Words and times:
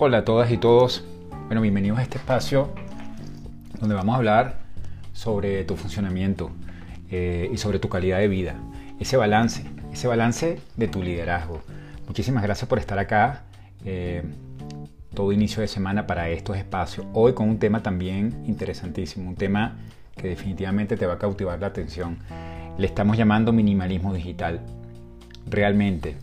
Hola 0.00 0.18
a 0.18 0.24
todas 0.24 0.52
y 0.52 0.58
todos. 0.58 1.04
Bueno, 1.46 1.60
bienvenidos 1.60 1.98
a 1.98 2.02
este 2.02 2.18
espacio 2.18 2.72
donde 3.80 3.96
vamos 3.96 4.14
a 4.14 4.18
hablar 4.18 4.60
sobre 5.12 5.64
tu 5.64 5.74
funcionamiento 5.74 6.52
eh, 7.10 7.50
y 7.52 7.56
sobre 7.56 7.80
tu 7.80 7.88
calidad 7.88 8.20
de 8.20 8.28
vida. 8.28 8.54
Ese 9.00 9.16
balance, 9.16 9.64
ese 9.92 10.06
balance 10.06 10.60
de 10.76 10.86
tu 10.86 11.02
liderazgo. 11.02 11.62
Muchísimas 12.06 12.44
gracias 12.44 12.68
por 12.68 12.78
estar 12.78 12.96
acá. 13.00 13.42
Eh, 13.84 14.22
todo 15.14 15.32
inicio 15.32 15.62
de 15.62 15.66
semana 15.66 16.06
para 16.06 16.28
estos 16.28 16.56
espacios. 16.56 17.04
Hoy 17.12 17.32
con 17.32 17.48
un 17.48 17.58
tema 17.58 17.82
también 17.82 18.44
interesantísimo, 18.46 19.28
un 19.28 19.34
tema 19.34 19.78
que 20.16 20.28
definitivamente 20.28 20.96
te 20.96 21.06
va 21.06 21.14
a 21.14 21.18
cautivar 21.18 21.58
la 21.58 21.66
atención. 21.66 22.18
Le 22.78 22.86
estamos 22.86 23.16
llamando 23.16 23.52
minimalismo 23.52 24.14
digital. 24.14 24.60
Realmente, 25.50 26.14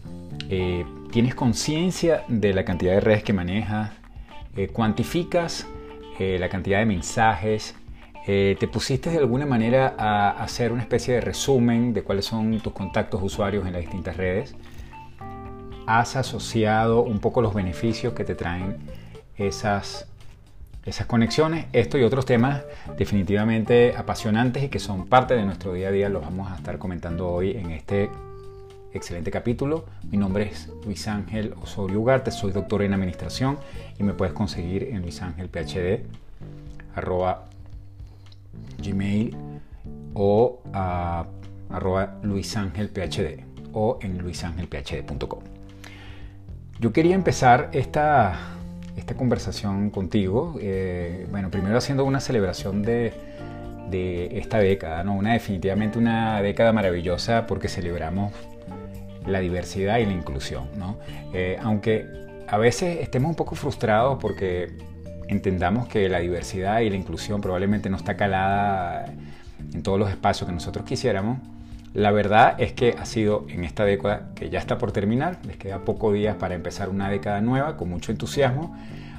eh, 0.49 0.85
¿Tienes 1.15 1.33
conciencia 1.33 2.25
de 2.27 2.53
la 2.53 2.65
cantidad 2.65 2.91
de 2.91 2.99
redes 2.99 3.23
que 3.23 3.31
manejas? 3.31 3.89
Eh, 4.57 4.67
¿Cuantificas 4.67 5.65
eh, 6.19 6.35
la 6.37 6.49
cantidad 6.49 6.79
de 6.79 6.85
mensajes? 6.85 7.73
Eh, 8.27 8.57
¿Te 8.59 8.67
pusiste 8.67 9.09
de 9.09 9.19
alguna 9.19 9.45
manera 9.45 9.95
a 9.97 10.31
hacer 10.31 10.73
una 10.73 10.81
especie 10.81 11.13
de 11.13 11.21
resumen 11.21 11.93
de 11.93 12.03
cuáles 12.03 12.25
son 12.25 12.59
tus 12.59 12.73
contactos 12.73 13.23
usuarios 13.23 13.65
en 13.65 13.71
las 13.71 13.83
distintas 13.83 14.17
redes? 14.17 14.55
¿Has 15.87 16.17
asociado 16.17 17.01
un 17.01 17.19
poco 17.19 17.41
los 17.41 17.53
beneficios 17.53 18.11
que 18.11 18.25
te 18.25 18.35
traen 18.35 18.75
esas, 19.37 20.09
esas 20.85 21.07
conexiones? 21.07 21.67
Esto 21.71 21.97
y 21.97 22.03
otros 22.03 22.25
temas 22.25 22.65
definitivamente 22.97 23.95
apasionantes 23.95 24.63
y 24.63 24.67
que 24.67 24.79
son 24.79 25.07
parte 25.07 25.33
de 25.35 25.45
nuestro 25.45 25.71
día 25.71 25.87
a 25.87 25.91
día 25.91 26.09
los 26.09 26.23
vamos 26.23 26.51
a 26.51 26.55
estar 26.55 26.77
comentando 26.77 27.29
hoy 27.29 27.51
en 27.51 27.71
este 27.71 28.09
excelente 28.95 29.29
capítulo. 29.29 29.85
Mi 30.09 30.17
nombre 30.17 30.49
es 30.49 30.69
Luis 30.85 31.07
Ángel 31.07 31.53
Osorio 31.61 31.99
Ugarte, 31.99 32.31
soy 32.31 32.51
doctor 32.51 32.81
en 32.81 32.93
administración 32.93 33.57
y 33.99 34.03
me 34.03 34.13
puedes 34.13 34.33
conseguir 34.33 34.83
en 34.83 35.01
luisangelphd 35.01 36.05
arroba 36.95 37.45
gmail 38.81 39.35
o 40.13 40.61
a, 40.73 41.25
arroba 41.69 42.17
luisangelphd 42.23 43.43
o 43.73 43.99
en 44.01 44.17
luisangelphd.com. 44.17 45.39
Yo 46.79 46.93
quería 46.93 47.15
empezar 47.15 47.69
esta, 47.73 48.57
esta 48.95 49.15
conversación 49.15 49.89
contigo, 49.89 50.55
eh, 50.61 51.27
bueno, 51.31 51.51
primero 51.51 51.77
haciendo 51.77 52.05
una 52.05 52.21
celebración 52.21 52.81
de, 52.81 53.13
de 53.89 54.39
esta 54.39 54.59
década, 54.59 55.03
¿no? 55.03 55.15
una 55.15 55.33
definitivamente 55.33 55.99
una 55.99 56.41
década 56.41 56.71
maravillosa 56.71 57.45
porque 57.45 57.67
celebramos 57.67 58.31
la 59.27 59.39
diversidad 59.39 59.97
y 59.99 60.05
la 60.05 60.13
inclusión. 60.13 60.67
¿no? 60.77 60.97
Eh, 61.33 61.57
aunque 61.61 62.05
a 62.47 62.57
veces 62.57 62.99
estemos 63.01 63.29
un 63.29 63.35
poco 63.35 63.55
frustrados 63.55 64.17
porque 64.19 64.77
entendamos 65.27 65.87
que 65.87 66.07
la 66.09 66.19
diversidad 66.19 66.81
y 66.81 66.89
la 66.89 66.95
inclusión 66.95 67.41
probablemente 67.41 67.89
no 67.89 67.97
está 67.97 68.15
calada 68.15 69.05
en 69.73 69.83
todos 69.83 69.99
los 69.99 70.09
espacios 70.09 70.47
que 70.47 70.53
nosotros 70.53 70.85
quisiéramos, 70.85 71.39
la 71.93 72.11
verdad 72.11 72.55
es 72.59 72.73
que 72.73 72.93
ha 72.99 73.05
sido 73.05 73.45
en 73.47 73.63
esta 73.63 73.85
década 73.85 74.29
que 74.35 74.49
ya 74.49 74.59
está 74.59 74.77
por 74.77 74.91
terminar, 74.91 75.39
les 75.45 75.55
queda 75.55 75.79
pocos 75.79 76.13
días 76.13 76.35
para 76.35 76.53
empezar 76.53 76.89
una 76.89 77.09
década 77.09 77.39
nueva 77.39 77.77
con 77.77 77.89
mucho 77.89 78.11
entusiasmo, 78.11 78.75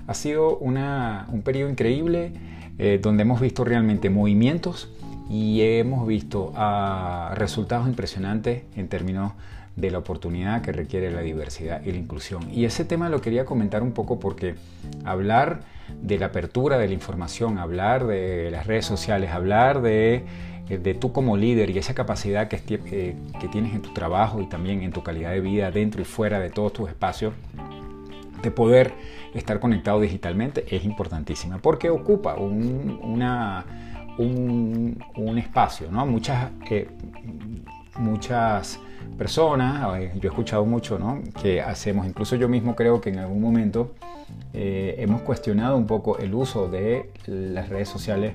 ha 0.06 0.14
sido 0.14 0.58
una, 0.58 1.26
un 1.32 1.40
periodo 1.42 1.70
increíble 1.70 2.32
eh, 2.78 3.00
donde 3.02 3.22
hemos 3.22 3.40
visto 3.40 3.64
realmente 3.64 4.10
movimientos 4.10 4.90
y 5.30 5.62
hemos 5.62 6.06
visto 6.06 6.52
uh, 6.54 7.34
resultados 7.34 7.88
impresionantes 7.88 8.64
en 8.76 8.88
términos 8.88 9.32
de 9.76 9.90
la 9.90 9.98
oportunidad 9.98 10.62
que 10.62 10.72
requiere 10.72 11.10
la 11.10 11.20
diversidad 11.20 11.82
y 11.84 11.92
la 11.92 11.98
inclusión. 11.98 12.50
Y 12.50 12.64
ese 12.64 12.84
tema 12.84 13.08
lo 13.10 13.20
quería 13.20 13.44
comentar 13.44 13.82
un 13.82 13.92
poco 13.92 14.18
porque 14.18 14.54
hablar 15.04 15.60
de 16.02 16.18
la 16.18 16.26
apertura 16.26 16.78
de 16.78 16.88
la 16.88 16.94
información, 16.94 17.58
hablar 17.58 18.06
de 18.06 18.50
las 18.50 18.66
redes 18.66 18.86
sociales, 18.86 19.30
hablar 19.30 19.82
de, 19.82 20.24
de 20.68 20.94
tú 20.94 21.12
como 21.12 21.36
líder 21.36 21.70
y 21.70 21.78
esa 21.78 21.94
capacidad 21.94 22.48
que, 22.48 22.60
eh, 22.68 23.16
que 23.38 23.48
tienes 23.48 23.74
en 23.74 23.82
tu 23.82 23.92
trabajo 23.92 24.40
y 24.40 24.48
también 24.48 24.82
en 24.82 24.92
tu 24.92 25.02
calidad 25.02 25.30
de 25.30 25.40
vida 25.40 25.70
dentro 25.70 26.00
y 26.00 26.04
fuera 26.06 26.40
de 26.40 26.50
todos 26.50 26.72
tus 26.72 26.88
espacios, 26.88 27.34
de 28.42 28.50
poder 28.50 28.94
estar 29.34 29.60
conectado 29.60 30.00
digitalmente 30.00 30.64
es 30.74 30.84
importantísima 30.84 31.58
porque 31.58 31.90
ocupa 31.90 32.36
un, 32.36 32.98
un, 34.18 35.04
un 35.16 35.38
espacio, 35.38 35.90
¿no? 35.90 36.06
Muchas, 36.06 36.50
eh, 36.70 36.88
muchas 37.98 38.80
personas, 39.18 39.82
yo 40.14 40.22
he 40.22 40.26
escuchado 40.26 40.64
mucho, 40.64 40.98
¿no? 40.98 41.22
Que 41.40 41.60
hacemos, 41.60 42.06
incluso 42.06 42.36
yo 42.36 42.48
mismo 42.48 42.76
creo 42.76 43.00
que 43.00 43.10
en 43.10 43.18
algún 43.18 43.40
momento 43.40 43.94
eh, 44.52 44.96
hemos 44.98 45.22
cuestionado 45.22 45.76
un 45.76 45.86
poco 45.86 46.18
el 46.18 46.34
uso 46.34 46.68
de 46.68 47.10
las 47.26 47.68
redes 47.68 47.88
sociales, 47.88 48.34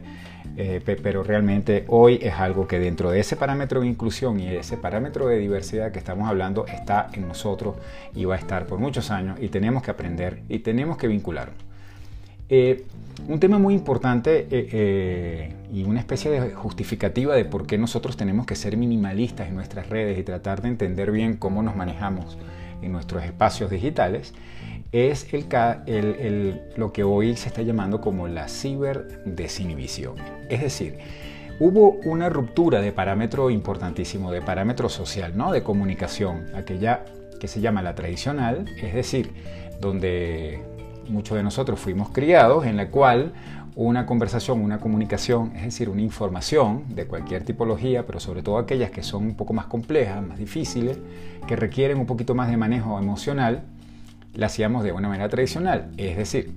eh, 0.58 0.82
pero 0.86 1.24
realmente 1.24 1.86
hoy 1.88 2.20
es 2.22 2.34
algo 2.34 2.68
que 2.68 2.80
dentro 2.80 3.12
de 3.12 3.20
ese 3.20 3.36
parámetro 3.36 3.82
de 3.82 3.88
inclusión 3.88 4.40
y 4.40 4.48
ese 4.48 4.78
parámetro 4.78 5.28
de 5.28 5.38
diversidad 5.38 5.92
que 5.92 6.00
estamos 6.00 6.28
hablando 6.28 6.66
está 6.66 7.10
en 7.14 7.28
nosotros 7.28 7.76
y 8.16 8.26
va 8.26 8.36
a 8.36 8.38
estar 8.38 8.66
por 8.68 8.80
muchos 8.80 9.12
años 9.12 9.38
y 9.42 9.50
tenemos 9.50 9.84
que 9.84 9.92
aprender 9.92 10.44
y 10.50 10.60
tenemos 10.60 10.98
que 10.98 11.08
vincularnos. 11.08 11.71
Eh, 12.54 12.84
un 13.30 13.40
tema 13.40 13.60
muy 13.60 13.74
importante 13.74 14.40
eh, 14.40 14.48
eh, 14.52 15.54
y 15.72 15.84
una 15.84 16.02
especie 16.02 16.30
de 16.30 16.52
justificativa 16.52 17.34
de 17.34 17.46
por 17.46 17.66
qué 17.66 17.78
nosotros 17.78 18.18
tenemos 18.18 18.46
que 18.46 18.58
ser 18.58 18.76
minimalistas 18.76 19.48
en 19.48 19.56
nuestras 19.56 19.88
redes 19.88 20.20
y 20.20 20.24
tratar 20.24 20.62
de 20.62 20.68
entender 20.68 21.12
bien 21.12 21.38
cómo 21.38 21.64
nos 21.64 21.78
manejamos 21.78 22.38
en 22.82 22.92
nuestros 22.92 23.24
espacios 23.24 23.70
digitales 23.72 24.34
es 24.92 25.34
el, 25.34 26.62
lo 26.76 26.92
que 26.92 27.06
hoy 27.06 27.38
se 27.38 27.48
está 27.48 27.62
llamando 27.62 28.02
como 28.02 28.28
la 28.28 28.50
ciberdesinhibición. 28.50 30.16
Es 30.50 30.60
decir, 30.60 30.98
hubo 31.62 32.02
una 32.04 32.28
ruptura 32.28 32.82
de 32.82 32.92
parámetro 32.92 33.50
importantísimo, 33.50 34.30
de 34.30 34.42
parámetro 34.42 34.90
social, 34.90 35.38
¿no? 35.38 35.54
de 35.54 35.64
comunicación, 35.64 36.48
aquella 36.54 37.06
que 37.40 37.48
se 37.48 37.62
llama 37.62 37.82
la 37.82 37.96
tradicional, 37.96 38.66
es 38.82 38.94
decir, 38.94 39.32
donde 39.80 40.60
muchos 41.12 41.38
de 41.38 41.44
nosotros 41.44 41.80
fuimos 41.80 42.10
criados, 42.10 42.66
en 42.66 42.78
la 42.78 42.90
cual 42.90 43.34
una 43.76 44.06
conversación, 44.06 44.62
una 44.62 44.80
comunicación, 44.80 45.54
es 45.56 45.64
decir, 45.64 45.90
una 45.90 46.02
información 46.02 46.84
de 46.90 47.06
cualquier 47.06 47.44
tipología, 47.44 48.06
pero 48.06 48.20
sobre 48.20 48.44
todo 48.44 48.58
aquellas 48.58 48.92
que 48.92 49.04
son 49.04 49.24
un 49.24 49.36
poco 49.36 49.54
más 49.54 49.66
complejas, 49.66 50.26
más 50.26 50.38
difíciles, 50.38 50.98
que 51.48 51.56
requieren 51.56 51.98
un 51.98 52.06
poquito 52.06 52.36
más 52.36 52.50
de 52.50 52.58
manejo 52.58 53.00
emocional, 53.00 53.64
la 54.34 54.48
hacíamos 54.48 54.84
de 54.84 54.92
una 54.92 55.08
manera 55.08 55.30
tradicional, 55.30 55.92
es 55.98 56.18
decir, 56.18 56.54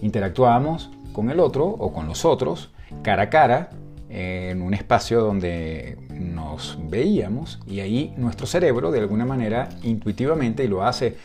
interactuábamos 0.00 0.90
con 1.12 1.30
el 1.30 1.40
otro 1.40 1.66
o 1.66 1.92
con 1.92 2.08
los 2.08 2.24
otros 2.24 2.70
cara 3.02 3.24
a 3.24 3.30
cara 3.30 3.70
en 4.10 4.62
un 4.62 4.74
espacio 4.74 5.20
donde 5.20 5.98
nos 6.10 6.78
veíamos 6.88 7.60
y 7.66 7.80
ahí 7.80 8.14
nuestro 8.16 8.46
cerebro 8.46 8.90
de 8.90 9.00
alguna 9.00 9.24
manera 9.24 9.68
intuitivamente 9.82 10.64
y 10.64 10.68
lo 10.68 10.84
hace 10.84 11.16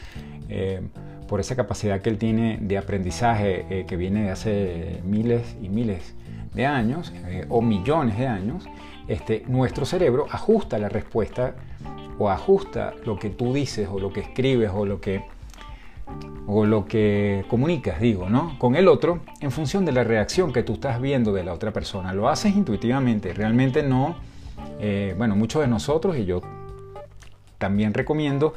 eh, 0.50 0.82
por 1.30 1.40
esa 1.40 1.56
capacidad 1.56 2.02
que 2.02 2.10
él 2.10 2.18
tiene 2.18 2.58
de 2.60 2.78
aprendizaje 2.78 3.66
eh, 3.70 3.86
que 3.86 3.96
viene 3.96 4.24
de 4.24 4.32
hace 4.32 5.02
miles 5.06 5.56
y 5.62 5.70
miles 5.70 6.16
de 6.56 6.66
años 6.66 7.14
eh, 7.28 7.46
o 7.50 7.62
millones 7.62 8.18
de 8.18 8.26
años, 8.26 8.66
este, 9.08 9.44
nuestro 9.48 9.86
cerebro 9.86 10.26
ajusta 10.32 10.80
la 10.80 10.90
respuesta 10.90 11.54
o 12.18 12.30
ajusta 12.30 12.96
lo 13.06 13.20
que 13.20 13.30
tú 13.30 13.54
dices 13.54 13.88
o 13.92 14.00
lo 14.00 14.12
que 14.12 14.22
escribes 14.22 14.72
o 14.74 14.86
lo 14.86 15.00
que, 15.00 15.24
o 16.48 16.66
lo 16.66 16.86
que 16.86 17.46
comunicas, 17.48 18.02
digo, 18.02 18.28
¿no? 18.28 18.58
Con 18.58 18.76
el 18.76 18.88
otro 18.88 19.20
en 19.40 19.52
función 19.52 19.86
de 19.86 19.92
la 19.92 20.04
reacción 20.04 20.52
que 20.52 20.64
tú 20.64 20.74
estás 20.74 21.00
viendo 21.00 21.32
de 21.32 21.44
la 21.44 21.54
otra 21.54 21.72
persona. 21.72 22.12
Lo 22.12 22.28
haces 22.28 22.56
intuitivamente, 22.56 23.34
realmente 23.34 23.84
no, 23.84 24.16
eh, 24.80 25.14
bueno, 25.16 25.36
muchos 25.36 25.62
de 25.62 25.68
nosotros 25.68 26.18
y 26.18 26.26
yo 26.26 26.42
también 27.60 27.94
recomiendo 27.94 28.54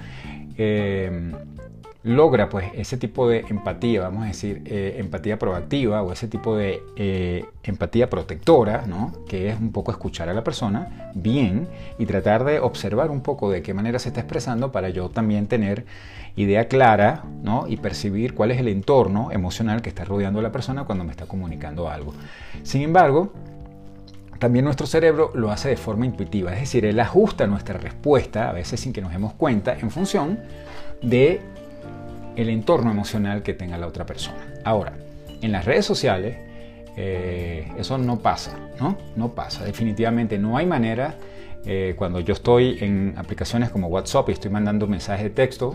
logra 2.05 2.49
pues 2.49 2.73
ese 2.75 2.97
tipo 2.97 3.29
de 3.29 3.45
empatía, 3.49 4.01
vamos 4.01 4.25
a 4.25 4.27
decir, 4.27 4.63
eh, 4.65 4.97
empatía 4.99 5.39
proactiva 5.39 6.03
o 6.03 6.13
ese 6.13 6.27
tipo 6.27 6.57
de 6.57 6.83
eh, 6.97 7.45
empatía 7.63 8.11
protectora, 8.11 8.85
¿no? 8.87 9.13
que 9.29 9.49
es 9.49 9.61
un 9.61 9.71
poco 9.71 9.93
escuchar 9.93 10.29
a 10.29 10.35
la 10.35 10.43
persona 10.43 11.13
bien 11.15 11.69
y 11.99 12.07
tratar 12.07 12.45
de 12.45 12.59
observar 12.59 13.11
un 13.11 13.21
poco 13.21 13.51
de 13.51 13.63
qué 13.63 13.73
manera 13.73 14.01
se 14.01 14.09
está 14.09 14.21
expresando 14.21 14.73
para 14.73 14.89
yo 14.89 15.11
también 15.11 15.47
tener 15.47 15.85
idea 16.35 16.67
clara 16.67 17.25
¿no? 17.43 17.69
y 17.69 17.77
percibir 17.77 18.35
cuál 18.35 18.51
es 18.51 18.59
el 18.59 18.69
entorno 18.69 19.31
emocional 19.31 19.81
que 19.81 19.91
está 19.91 20.05
rodeando 20.05 20.41
a 20.41 20.43
la 20.43 20.51
persona 20.51 20.85
cuando 20.85 21.05
me 21.05 21.13
está 21.13 21.27
comunicando 21.27 21.89
algo. 21.89 22.15
Sin 22.65 22.83
embargo, 22.83 23.33
también 24.41 24.65
nuestro 24.65 24.89
cerebro 24.89 25.31
lo 25.35 25.53
hace 25.53 25.69
de 25.69 25.77
forma 25.77 26.05
intuitiva, 26.05 26.53
es 26.53 26.61
decir, 26.61 26.85
él 26.85 26.99
ajusta 26.99 27.47
nuestra 27.47 27.79
respuesta, 27.79 28.49
a 28.49 28.53
veces 28.53 28.81
sin 28.81 28.93
que 28.93 29.01
nos 29.01 29.13
demos 29.13 29.35
cuenta, 29.35 29.79
en 29.79 29.89
función 29.93 30.41
de 31.01 31.41
el 32.37 32.49
entorno 32.49 32.91
emocional 32.91 33.43
que 33.43 33.55
tenga 33.55 33.79
la 33.79 33.87
otra 33.87 34.07
persona. 34.07 34.39
Ahora, 34.65 34.95
en 35.41 35.53
las 35.53 35.65
redes 35.65 35.85
sociales 35.85 36.37
eh, 36.97 37.73
eso 37.79 37.97
no 37.97 38.19
pasa, 38.19 38.59
¿no? 38.79 38.99
No 39.17 39.35
pasa, 39.35 39.65
definitivamente 39.65 40.39
no 40.39 40.57
hay 40.57 40.67
manera. 40.67 41.17
Eh, 41.65 41.95
cuando 41.97 42.21
yo 42.21 42.33
estoy 42.33 42.79
en 42.81 43.15
aplicaciones 43.17 43.71
como 43.71 43.87
WhatsApp 43.87 44.29
y 44.29 44.33
estoy 44.33 44.51
mandando 44.51 44.87
mensajes 44.87 45.25
de 45.25 45.31
texto, 45.31 45.75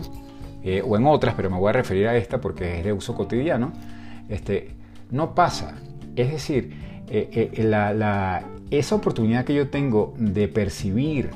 eh, 0.62 0.82
o 0.86 0.96
en 0.96 1.06
otras, 1.06 1.34
pero 1.34 1.50
me 1.50 1.56
voy 1.56 1.70
a 1.70 1.72
referir 1.72 2.08
a 2.08 2.16
esta 2.16 2.40
porque 2.40 2.78
es 2.78 2.84
de 2.84 2.92
uso 2.92 3.14
cotidiano, 3.14 3.72
este, 4.28 4.74
no 5.10 5.34
pasa. 5.34 5.76
Es 6.14 6.30
decir, 6.30 6.88
esa 8.70 8.94
oportunidad 8.94 9.44
que 9.44 9.54
yo 9.54 9.70
tengo 9.70 10.14
de 10.18 10.46
percibir 10.48 11.30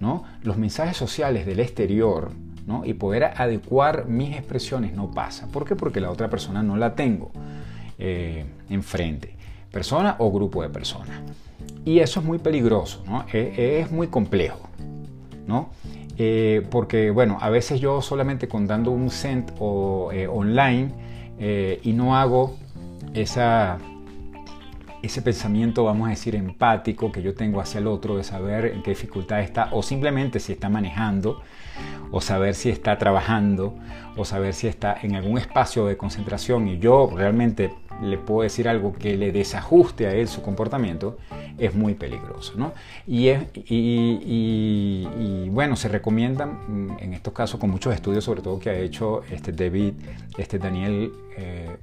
¿no? 0.00 0.24
los 0.42 0.56
mensajes 0.56 0.96
sociales 0.96 1.46
del 1.46 1.60
exterior 1.60 2.32
¿no? 2.66 2.84
y 2.84 2.94
poder 2.94 3.24
adecuar 3.36 4.06
mis 4.06 4.36
expresiones 4.36 4.94
no 4.94 5.10
pasa. 5.10 5.48
¿Por 5.48 5.64
qué? 5.64 5.76
Porque 5.76 6.00
la 6.00 6.10
otra 6.10 6.30
persona 6.30 6.62
no 6.62 6.76
la 6.76 6.94
tengo 6.94 7.30
enfrente, 8.68 9.36
persona 9.70 10.16
o 10.18 10.32
grupo 10.32 10.62
de 10.62 10.68
personas. 10.68 11.20
Y 11.84 12.00
eso 12.00 12.20
es 12.20 12.26
muy 12.26 12.38
peligroso, 12.38 13.02
¿no? 13.06 13.24
es 13.32 13.90
muy 13.90 14.08
complejo. 14.08 14.68
¿no? 15.46 15.70
Eh, 16.16 16.66
porque 16.70 17.10
bueno, 17.10 17.38
a 17.40 17.50
veces 17.50 17.80
yo 17.80 18.00
solamente 18.00 18.48
contando 18.48 18.90
un 18.90 19.10
cent 19.10 19.50
o 19.58 20.10
eh, 20.12 20.28
online 20.28 20.92
eh, 21.38 21.80
y 21.82 21.92
no 21.92 22.16
hago 22.16 22.56
esa, 23.14 23.78
ese 25.06 25.22
pensamiento, 25.22 25.84
vamos 25.84 26.06
a 26.06 26.10
decir, 26.10 26.34
empático 26.34 27.12
que 27.12 27.22
yo 27.22 27.34
tengo 27.34 27.60
hacia 27.60 27.78
el 27.78 27.86
otro, 27.86 28.16
de 28.16 28.24
saber 28.24 28.66
en 28.66 28.82
qué 28.82 28.90
dificultad 28.90 29.40
está, 29.40 29.68
o 29.72 29.82
simplemente 29.82 30.40
si 30.40 30.52
está 30.52 30.68
manejando, 30.68 31.42
o 32.10 32.20
saber 32.20 32.54
si 32.54 32.70
está 32.70 32.96
trabajando, 32.98 33.74
o 34.16 34.24
saber 34.24 34.54
si 34.54 34.66
está 34.66 34.96
en 35.02 35.14
algún 35.16 35.38
espacio 35.38 35.86
de 35.86 35.96
concentración 35.96 36.68
y 36.68 36.78
yo 36.78 37.10
realmente 37.14 37.72
le 38.02 38.18
puedo 38.18 38.42
decir 38.42 38.68
algo 38.68 38.92
que 38.92 39.16
le 39.16 39.32
desajuste 39.32 40.06
a 40.06 40.14
él 40.14 40.28
su 40.28 40.42
comportamiento, 40.42 41.18
es 41.58 41.74
muy 41.74 41.94
peligroso. 41.94 42.54
¿no? 42.56 42.72
Y, 43.06 43.28
es, 43.28 43.42
y, 43.54 45.48
bueno, 45.50 45.76
se 45.76 45.88
recomiendan 45.88 46.60
mm, 46.66 46.98
en 47.00 47.14
estos 47.14 47.32
casos 47.32 47.60
con 47.60 47.70
muchos 47.70 47.94
estudios, 47.94 48.24
sobre 48.24 48.42
todo 48.42 48.58
que 48.58 48.70
ha 48.70 48.78
hecho 48.78 49.22
este 49.30 49.52
David, 49.52 49.94
este 50.38 50.58
Daniel, 50.58 51.12
eh, 51.36 51.76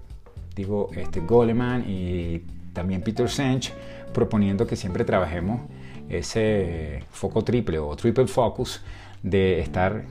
digo, 0.55 0.89
este 0.95 1.21
Goleman 1.21 1.89
y 1.89 2.41
también 2.73 3.01
Peter 3.01 3.29
Sench, 3.29 3.73
proponiendo 4.13 4.67
que 4.67 4.75
siempre 4.75 5.05
trabajemos 5.05 5.61
ese 6.09 7.03
foco 7.09 7.43
triple 7.43 7.79
o 7.79 7.95
triple 7.95 8.27
focus 8.27 8.81
de 9.23 9.59
estar 9.59 10.03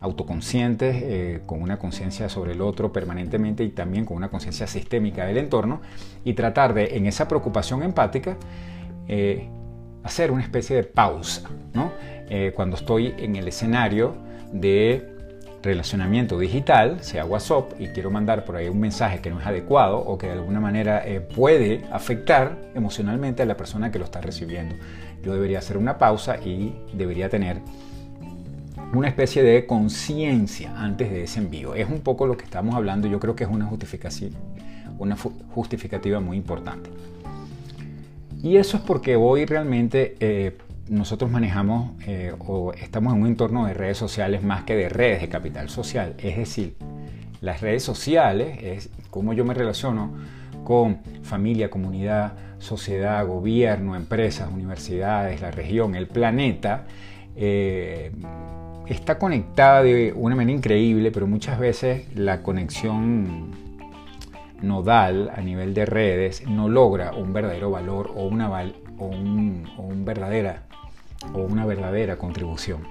autoconscientes, 0.00 0.96
eh, 1.02 1.40
con 1.46 1.62
una 1.62 1.78
conciencia 1.78 2.28
sobre 2.28 2.52
el 2.52 2.60
otro 2.60 2.92
permanentemente 2.92 3.64
y 3.64 3.70
también 3.70 4.04
con 4.04 4.16
una 4.16 4.28
conciencia 4.28 4.66
sistémica 4.66 5.26
del 5.26 5.38
entorno 5.38 5.80
y 6.24 6.34
tratar 6.34 6.74
de, 6.74 6.96
en 6.96 7.06
esa 7.06 7.28
preocupación 7.28 7.82
empática, 7.82 8.36
eh, 9.08 9.48
hacer 10.02 10.30
una 10.30 10.42
especie 10.42 10.76
de 10.76 10.84
pausa, 10.84 11.48
¿no? 11.74 11.92
Eh, 12.28 12.52
cuando 12.54 12.76
estoy 12.76 13.14
en 13.18 13.36
el 13.36 13.48
escenario 13.48 14.14
de 14.52 15.15
relacionamiento 15.66 16.38
digital, 16.38 17.02
sea 17.02 17.24
WhatsApp, 17.26 17.72
y 17.78 17.88
quiero 17.88 18.10
mandar 18.10 18.44
por 18.44 18.56
ahí 18.56 18.68
un 18.68 18.80
mensaje 18.80 19.20
que 19.20 19.30
no 19.30 19.40
es 19.40 19.46
adecuado 19.46 19.98
o 19.98 20.16
que 20.16 20.26
de 20.26 20.32
alguna 20.32 20.60
manera 20.60 21.04
puede 21.34 21.84
afectar 21.92 22.56
emocionalmente 22.74 23.42
a 23.42 23.46
la 23.46 23.56
persona 23.56 23.90
que 23.90 23.98
lo 23.98 24.04
está 24.04 24.20
recibiendo. 24.20 24.74
Yo 25.22 25.34
debería 25.34 25.58
hacer 25.58 25.76
una 25.76 25.98
pausa 25.98 26.38
y 26.38 26.74
debería 26.94 27.28
tener 27.28 27.60
una 28.92 29.08
especie 29.08 29.42
de 29.42 29.66
conciencia 29.66 30.72
antes 30.76 31.10
de 31.10 31.24
ese 31.24 31.40
envío. 31.40 31.74
Es 31.74 31.88
un 31.88 32.00
poco 32.00 32.26
lo 32.26 32.36
que 32.36 32.44
estamos 32.44 32.74
hablando, 32.74 33.08
yo 33.08 33.18
creo 33.18 33.34
que 33.34 33.44
es 33.44 33.50
una 33.50 33.66
justificación, 33.66 34.32
una 34.98 35.16
justificativa 35.54 36.20
muy 36.20 36.36
importante. 36.36 36.90
Y 38.42 38.56
eso 38.56 38.76
es 38.76 38.82
porque 38.82 39.16
hoy 39.16 39.44
realmente 39.44 40.16
eh, 40.20 40.56
nosotros 40.88 41.30
manejamos 41.30 41.92
eh, 42.06 42.32
o 42.38 42.72
estamos 42.72 43.14
en 43.14 43.22
un 43.22 43.26
entorno 43.28 43.66
de 43.66 43.74
redes 43.74 43.98
sociales 43.98 44.42
más 44.42 44.64
que 44.64 44.76
de 44.76 44.88
redes 44.88 45.20
de 45.20 45.28
capital 45.28 45.68
social. 45.68 46.14
Es 46.18 46.36
decir, 46.36 46.76
las 47.40 47.60
redes 47.60 47.82
sociales 47.82 48.58
es 48.62 48.90
cómo 49.10 49.32
yo 49.32 49.44
me 49.44 49.54
relaciono 49.54 50.12
con 50.64 50.98
familia, 51.22 51.70
comunidad, 51.70 52.34
sociedad, 52.58 53.26
gobierno, 53.26 53.96
empresas, 53.96 54.50
universidades, 54.52 55.40
la 55.40 55.50
región, 55.50 55.94
el 55.94 56.06
planeta. 56.06 56.84
Eh, 57.36 58.12
está 58.86 59.18
conectada 59.18 59.82
de 59.82 60.12
una 60.14 60.34
manera 60.34 60.56
increíble, 60.56 61.10
pero 61.10 61.26
muchas 61.26 61.58
veces 61.58 62.06
la 62.14 62.42
conexión 62.42 63.50
nodal 64.62 65.30
a 65.34 65.40
nivel 65.40 65.74
de 65.74 65.86
redes 65.86 66.46
no 66.48 66.68
logra 66.68 67.12
un 67.12 67.32
verdadero 67.32 67.70
valor 67.70 68.12
o 68.14 68.26
una, 68.26 68.48
o 68.98 69.06
un, 69.06 70.04
verdadera, 70.04 70.64
o 71.32 71.40
una 71.40 71.66
verdadera 71.66 72.16
contribución. 72.16 72.82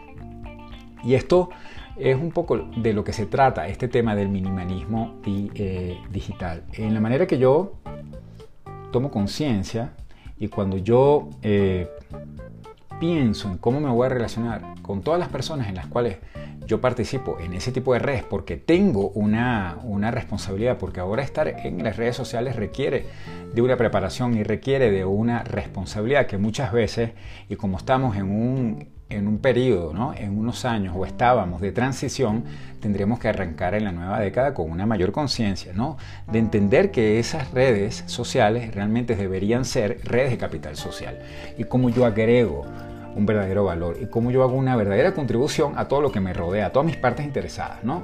Y 1.03 1.13
esto 1.13 1.49
es 1.97 2.15
un 2.15 2.31
poco 2.31 2.57
de 2.57 2.93
lo 2.93 3.03
que 3.03 3.13
se 3.13 3.25
trata 3.25 3.67
este 3.67 3.87
tema 3.87 4.15
del 4.15 4.29
minimalismo 4.29 5.21
eh, 5.25 5.97
digital. 6.11 6.63
En 6.73 6.93
la 6.93 6.99
manera 6.99 7.27
que 7.27 7.37
yo 7.37 7.75
tomo 8.91 9.11
conciencia 9.11 9.93
y 10.37 10.47
cuando 10.47 10.77
yo 10.77 11.29
eh, 11.41 11.89
pienso 12.99 13.49
en 13.49 13.57
cómo 13.57 13.79
me 13.79 13.89
voy 13.89 14.05
a 14.05 14.09
relacionar 14.09 14.61
con 14.81 15.01
todas 15.01 15.19
las 15.19 15.29
personas 15.29 15.67
en 15.67 15.75
las 15.75 15.87
cuales 15.87 16.17
yo 16.65 16.81
participo 16.81 17.37
en 17.39 17.53
ese 17.53 17.71
tipo 17.71 17.93
de 17.93 17.99
redes 17.99 18.23
porque 18.23 18.57
tengo 18.57 19.09
una, 19.09 19.77
una, 19.83 20.11
responsabilidad, 20.11 20.77
porque 20.77 20.99
ahora 20.99 21.23
estar 21.23 21.47
en 21.47 21.83
las 21.83 21.97
redes 21.97 22.15
sociales 22.15 22.55
requiere 22.55 23.05
de 23.53 23.61
una 23.61 23.77
preparación 23.77 24.35
y 24.35 24.43
requiere 24.43 24.91
de 24.91 25.05
una 25.05 25.43
responsabilidad 25.43 26.27
que 26.27 26.37
muchas 26.37 26.71
veces, 26.71 27.11
y 27.49 27.55
como 27.55 27.77
estamos 27.77 28.17
en 28.17 28.31
un, 28.31 28.87
en 29.09 29.27
un 29.27 29.37
periodo, 29.37 29.93
¿no? 29.93 30.13
en 30.13 30.37
unos 30.37 30.65
años 30.65 30.95
o 30.97 31.05
estábamos 31.05 31.61
de 31.61 31.71
transición, 31.71 32.43
tendremos 32.79 33.19
que 33.19 33.27
arrancar 33.27 33.75
en 33.75 33.83
la 33.83 33.91
nueva 33.91 34.19
década 34.19 34.53
con 34.53 34.71
una 34.71 34.85
mayor 34.85 35.11
conciencia, 35.11 35.73
¿no? 35.73 35.97
de 36.31 36.39
entender 36.39 36.91
que 36.91 37.19
esas 37.19 37.51
redes 37.51 38.03
sociales 38.07 38.73
realmente 38.73 39.15
deberían 39.15 39.65
ser 39.65 39.99
redes 40.03 40.31
de 40.31 40.37
capital 40.37 40.75
social. 40.75 41.19
Y 41.57 41.65
como 41.65 41.89
yo 41.89 42.05
agrego 42.05 42.65
un 43.15 43.25
verdadero 43.25 43.63
valor 43.63 43.97
y 44.01 44.05
cómo 44.07 44.31
yo 44.31 44.43
hago 44.43 44.55
una 44.55 44.75
verdadera 44.75 45.13
contribución 45.13 45.73
a 45.77 45.87
todo 45.87 46.01
lo 46.01 46.11
que 46.11 46.19
me 46.19 46.33
rodea, 46.33 46.67
a 46.67 46.71
todas 46.71 46.85
mis 46.85 46.97
partes 46.97 47.25
interesadas, 47.25 47.83
¿no? 47.83 48.03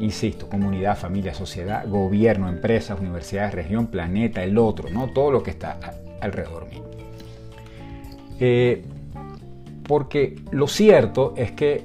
Insisto, 0.00 0.48
comunidad, 0.48 0.96
familia, 0.96 1.34
sociedad, 1.34 1.86
gobierno, 1.86 2.48
empresas, 2.48 2.98
universidades, 2.98 3.54
región, 3.54 3.86
planeta, 3.86 4.42
el 4.42 4.58
otro, 4.58 4.90
¿no? 4.90 5.08
Todo 5.12 5.30
lo 5.30 5.42
que 5.42 5.50
está 5.50 5.78
alrededor 6.20 6.68
mío. 6.68 6.84
Eh, 8.40 8.82
porque 9.86 10.36
lo 10.50 10.66
cierto 10.66 11.34
es 11.36 11.52
que 11.52 11.84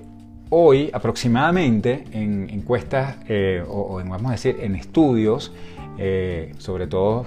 hoy 0.50 0.90
aproximadamente 0.94 2.06
en 2.12 2.50
encuestas 2.50 3.18
eh, 3.28 3.64
o, 3.68 3.96
vamos 3.96 4.28
a 4.28 4.32
decir 4.32 4.58
en 4.62 4.76
estudios, 4.76 5.52
eh, 5.98 6.54
sobre 6.58 6.88
todo 6.88 7.26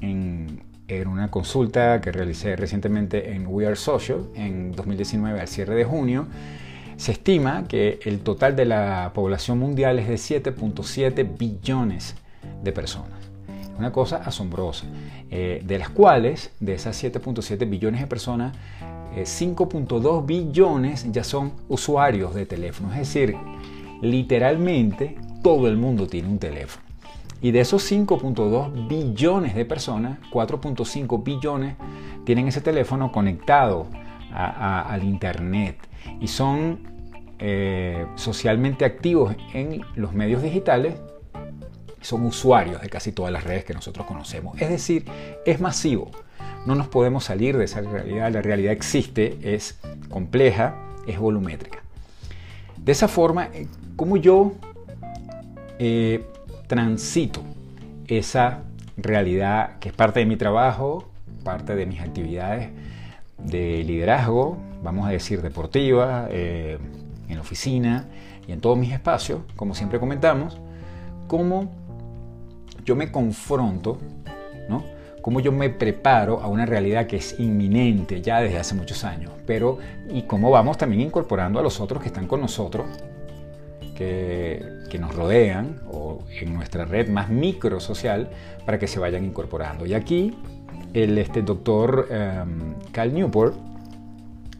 en 0.00 0.60
en 0.90 1.08
una 1.08 1.30
consulta 1.30 2.00
que 2.00 2.12
realicé 2.12 2.56
recientemente 2.56 3.32
en 3.32 3.46
We 3.46 3.66
Are 3.66 3.76
Social 3.76 4.26
en 4.34 4.72
2019 4.72 5.40
al 5.40 5.48
cierre 5.48 5.74
de 5.74 5.84
junio, 5.84 6.26
se 6.96 7.12
estima 7.12 7.64
que 7.66 7.98
el 8.04 8.20
total 8.20 8.56
de 8.56 8.66
la 8.66 9.12
población 9.14 9.58
mundial 9.58 9.98
es 9.98 10.08
de 10.08 10.42
7.7 10.42 11.38
billones 11.38 12.14
de 12.62 12.72
personas. 12.72 13.30
Una 13.78 13.90
cosa 13.90 14.18
asombrosa, 14.18 14.84
eh, 15.30 15.62
de 15.64 15.78
las 15.78 15.88
cuales, 15.88 16.50
de 16.60 16.74
esas 16.74 17.02
7.7 17.02 17.68
billones 17.68 18.02
de 18.02 18.06
personas, 18.06 18.54
5.2 19.16 20.20
eh, 20.20 20.26
billones 20.26 21.10
ya 21.10 21.24
son 21.24 21.52
usuarios 21.68 22.34
de 22.34 22.44
teléfono. 22.44 22.92
Es 22.92 22.98
decir, 22.98 23.34
literalmente 24.02 25.16
todo 25.42 25.68
el 25.68 25.78
mundo 25.78 26.06
tiene 26.06 26.28
un 26.28 26.38
teléfono. 26.38 26.89
Y 27.42 27.52
de 27.52 27.60
esos 27.60 27.90
5.2 27.90 28.86
billones 28.86 29.54
de 29.54 29.64
personas, 29.64 30.18
4.5 30.30 31.22
billones 31.22 31.76
tienen 32.24 32.48
ese 32.48 32.60
teléfono 32.60 33.10
conectado 33.10 33.86
al 34.32 35.02
Internet 35.02 35.76
y 36.20 36.28
son 36.28 36.78
eh, 37.38 38.06
socialmente 38.16 38.84
activos 38.84 39.34
en 39.54 39.80
los 39.96 40.12
medios 40.12 40.42
digitales, 40.42 40.94
son 42.02 42.26
usuarios 42.26 42.80
de 42.82 42.88
casi 42.88 43.12
todas 43.12 43.32
las 43.32 43.44
redes 43.44 43.64
que 43.64 43.72
nosotros 43.72 44.06
conocemos. 44.06 44.60
Es 44.60 44.68
decir, 44.68 45.04
es 45.46 45.60
masivo. 45.60 46.10
No 46.66 46.74
nos 46.74 46.88
podemos 46.88 47.24
salir 47.24 47.56
de 47.56 47.64
esa 47.64 47.80
realidad. 47.80 48.30
La 48.30 48.42
realidad 48.42 48.72
existe, 48.72 49.38
es 49.42 49.78
compleja, 50.10 50.76
es 51.06 51.18
volumétrica. 51.18 51.82
De 52.76 52.92
esa 52.92 53.08
forma, 53.08 53.48
eh, 53.52 53.66
como 53.96 54.18
yo 54.18 54.52
eh, 55.78 56.22
transito 56.70 57.42
esa 58.06 58.62
realidad 58.96 59.80
que 59.80 59.88
es 59.88 59.94
parte 59.94 60.20
de 60.20 60.26
mi 60.26 60.36
trabajo, 60.36 61.10
parte 61.42 61.74
de 61.74 61.84
mis 61.84 62.00
actividades 62.00 62.68
de 63.38 63.82
liderazgo, 63.82 64.56
vamos 64.80 65.08
a 65.08 65.10
decir 65.10 65.42
deportiva, 65.42 66.28
eh, 66.30 66.78
en 67.28 67.34
la 67.34 67.40
oficina 67.40 68.06
y 68.46 68.52
en 68.52 68.60
todos 68.60 68.78
mis 68.78 68.92
espacios, 68.92 69.40
como 69.56 69.74
siempre 69.74 69.98
comentamos, 69.98 70.58
cómo 71.26 71.72
yo 72.84 72.94
me 72.94 73.10
confronto, 73.10 73.98
¿no? 74.68 74.84
cómo 75.22 75.40
yo 75.40 75.50
me 75.50 75.70
preparo 75.70 76.40
a 76.40 76.46
una 76.46 76.66
realidad 76.66 77.08
que 77.08 77.16
es 77.16 77.40
inminente 77.40 78.22
ya 78.22 78.40
desde 78.40 78.58
hace 78.58 78.76
muchos 78.76 79.02
años, 79.02 79.32
pero 79.44 79.78
y 80.08 80.22
cómo 80.22 80.52
vamos 80.52 80.78
también 80.78 81.02
incorporando 81.02 81.58
a 81.58 81.64
los 81.64 81.80
otros 81.80 82.00
que 82.00 82.06
están 82.06 82.28
con 82.28 82.40
nosotros 82.40 82.86
que, 84.00 84.98
nos 84.98 85.14
rodean 85.14 85.80
o 85.92 86.24
en 86.40 86.54
nuestra 86.54 86.84
red 86.84 87.08
más 87.08 87.28
microsocial 87.28 88.30
para 88.64 88.78
que 88.78 88.86
se 88.86 88.98
vayan 88.98 89.24
incorporando. 89.24 89.86
Y 89.86 89.94
aquí 89.94 90.34
el 90.92 91.16
este, 91.18 91.42
doctor 91.42 92.08
um, 92.10 92.74
Cal 92.92 93.12
Newport 93.12 93.54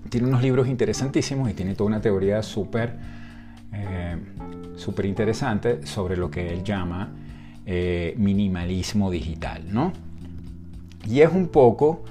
tiene 0.08 0.28
unos 0.28 0.42
libros 0.42 0.68
interesantísimos 0.68 1.50
y 1.50 1.54
tiene 1.54 1.74
toda 1.74 1.88
una 1.88 2.00
teoría 2.00 2.42
súper 2.42 2.94
eh, 3.72 4.16
súper 4.76 5.06
interesante 5.06 5.86
sobre 5.86 6.16
lo 6.16 6.30
que 6.30 6.48
él 6.48 6.64
llama 6.64 7.10
eh, 7.66 8.14
minimalismo 8.16 9.10
digital. 9.10 9.62
¿no? 9.68 9.92
Y 11.08 11.20
es 11.20 11.32
un 11.32 11.48
poco 11.48 12.04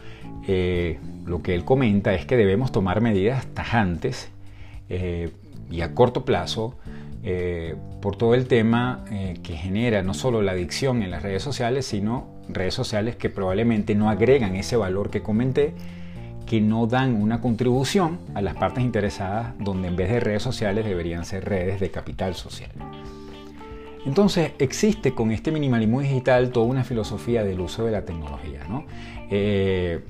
eh, 0.48 1.00
lo 1.25 1.41
que 1.41 1.55
él 1.55 1.65
comenta 1.65 2.13
es 2.13 2.25
que 2.25 2.38
debemos 2.38 2.71
tomar 2.71 3.01
medidas 3.01 3.45
tajantes 3.48 4.29
y 4.89 5.81
a 5.81 5.93
corto 5.93 6.25
plazo 6.25 6.75
por 8.01 8.15
todo 8.15 8.33
el 8.33 8.47
tema 8.47 9.03
que 9.43 9.57
genera 9.57 10.03
no 10.03 10.13
solo 10.13 10.41
la 10.41 10.53
adicción 10.53 11.03
en 11.03 11.11
las 11.11 11.21
redes 11.21 11.43
sociales, 11.43 11.85
sino 11.85 12.27
redes 12.47 12.73
sociales 12.73 13.15
que 13.15 13.29
probablemente 13.29 13.93
no 13.95 14.09
agregan 14.09 14.55
ese 14.55 14.77
valor 14.77 15.09
que 15.09 15.21
comenté 15.21 15.73
que 16.49 16.61
no 16.61 16.88
dan 16.88 17.21
una 17.21 17.41
contribución 17.41 18.17
a 18.33 18.41
las 18.41 18.55
partes 18.55 18.83
interesadas 18.83 19.53
donde 19.59 19.88
en 19.88 19.95
vez 19.95 20.09
de 20.09 20.19
redes 20.19 20.41
sociales 20.41 20.83
deberían 20.83 21.23
ser 21.23 21.45
redes 21.45 21.79
de 21.79 21.91
capital 21.91 22.33
social. 22.33 22.71
Entonces 24.03 24.53
existe 24.57 25.13
con 25.13 25.31
este 25.31 25.51
minimalismo 25.51 26.01
digital 26.01 26.49
toda 26.49 26.65
una 26.65 26.83
filosofía 26.83 27.43
del 27.43 27.59
uso 27.59 27.85
de 27.85 27.91
la 27.91 28.03
tecnología. 28.03 28.61
Eh, 29.29 30.03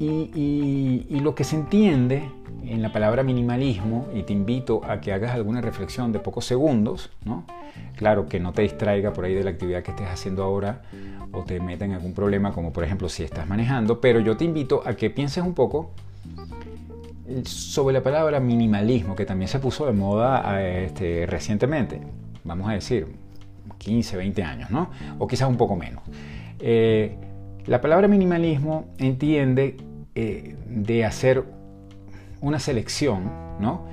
y, 0.00 1.06
y, 1.08 1.20
lo 1.20 1.36
que 1.36 1.44
se 1.44 1.54
entiende 1.54 2.28
en 2.68 2.82
la 2.82 2.92
palabra 2.92 3.22
minimalismo, 3.22 4.08
y 4.14 4.22
te 4.22 4.32
invito 4.32 4.82
a 4.84 5.00
que 5.00 5.12
hagas 5.12 5.32
alguna 5.32 5.60
reflexión 5.60 6.12
de 6.12 6.18
pocos 6.18 6.44
segundos, 6.44 7.10
¿no? 7.24 7.44
claro 7.96 8.28
que 8.28 8.40
no 8.40 8.52
te 8.52 8.62
distraiga 8.62 9.12
por 9.12 9.24
ahí 9.24 9.34
de 9.34 9.44
la 9.44 9.50
actividad 9.50 9.82
que 9.82 9.90
estés 9.90 10.08
haciendo 10.08 10.42
ahora 10.42 10.82
o 11.32 11.42
te 11.42 11.60
meta 11.60 11.84
en 11.84 11.92
algún 11.92 12.12
problema, 12.12 12.52
como 12.52 12.72
por 12.72 12.84
ejemplo 12.84 13.08
si 13.08 13.22
estás 13.22 13.48
manejando, 13.48 14.00
pero 14.00 14.20
yo 14.20 14.36
te 14.36 14.44
invito 14.44 14.82
a 14.84 14.94
que 14.94 15.10
pienses 15.10 15.42
un 15.42 15.54
poco 15.54 15.90
sobre 17.44 17.94
la 17.94 18.02
palabra 18.02 18.38
minimalismo, 18.40 19.16
que 19.16 19.24
también 19.24 19.48
se 19.48 19.58
puso 19.58 19.86
de 19.86 19.92
moda 19.92 20.62
este, 20.62 21.26
recientemente, 21.26 22.00
vamos 22.44 22.68
a 22.68 22.72
decir 22.72 23.06
15, 23.78 24.16
20 24.16 24.42
años, 24.42 24.70
¿no? 24.70 24.90
O 25.18 25.26
quizás 25.26 25.48
un 25.48 25.56
poco 25.56 25.76
menos. 25.76 26.02
Eh, 26.60 27.16
la 27.66 27.80
palabra 27.80 28.08
minimalismo 28.08 28.86
entiende 28.98 29.76
eh, 30.14 30.54
de 30.68 31.04
hacer 31.04 31.44
una 32.44 32.58
selección, 32.58 33.30
¿no? 33.58 33.86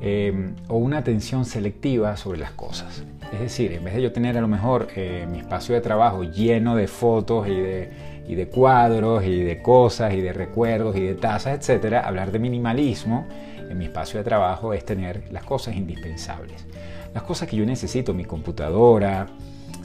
Eh, 0.00 0.54
o 0.68 0.78
una 0.78 0.98
atención 0.98 1.44
selectiva 1.44 2.16
sobre 2.16 2.38
las 2.38 2.50
cosas. 2.52 3.04
Es 3.32 3.38
decir, 3.38 3.72
en 3.72 3.84
vez 3.84 3.94
de 3.94 4.02
yo 4.02 4.12
tener 4.12 4.36
a 4.36 4.40
lo 4.40 4.48
mejor 4.48 4.88
eh, 4.96 5.28
mi 5.30 5.38
espacio 5.38 5.74
de 5.74 5.80
trabajo 5.80 6.24
lleno 6.24 6.74
de 6.74 6.88
fotos 6.88 7.46
y 7.46 7.54
de, 7.54 7.90
y 8.26 8.34
de 8.34 8.48
cuadros 8.48 9.24
y 9.24 9.42
de 9.42 9.62
cosas 9.62 10.14
y 10.14 10.20
de 10.20 10.32
recuerdos 10.32 10.96
y 10.96 11.00
de 11.00 11.14
tazas, 11.14 11.58
etcétera, 11.58 12.00
hablar 12.00 12.32
de 12.32 12.38
minimalismo 12.38 13.26
en 13.70 13.78
mi 13.78 13.84
espacio 13.84 14.18
de 14.18 14.24
trabajo 14.24 14.74
es 14.74 14.84
tener 14.84 15.24
las 15.30 15.44
cosas 15.44 15.76
indispensables. 15.76 16.66
Las 17.14 17.22
cosas 17.22 17.48
que 17.48 17.56
yo 17.56 17.64
necesito, 17.64 18.12
mi 18.14 18.24
computadora, 18.24 19.28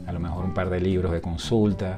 a 0.08 0.12
lo 0.12 0.20
mejor 0.20 0.46
un 0.46 0.54
par 0.54 0.70
de 0.70 0.80
libros 0.80 1.12
de 1.12 1.22
consulta 1.22 1.98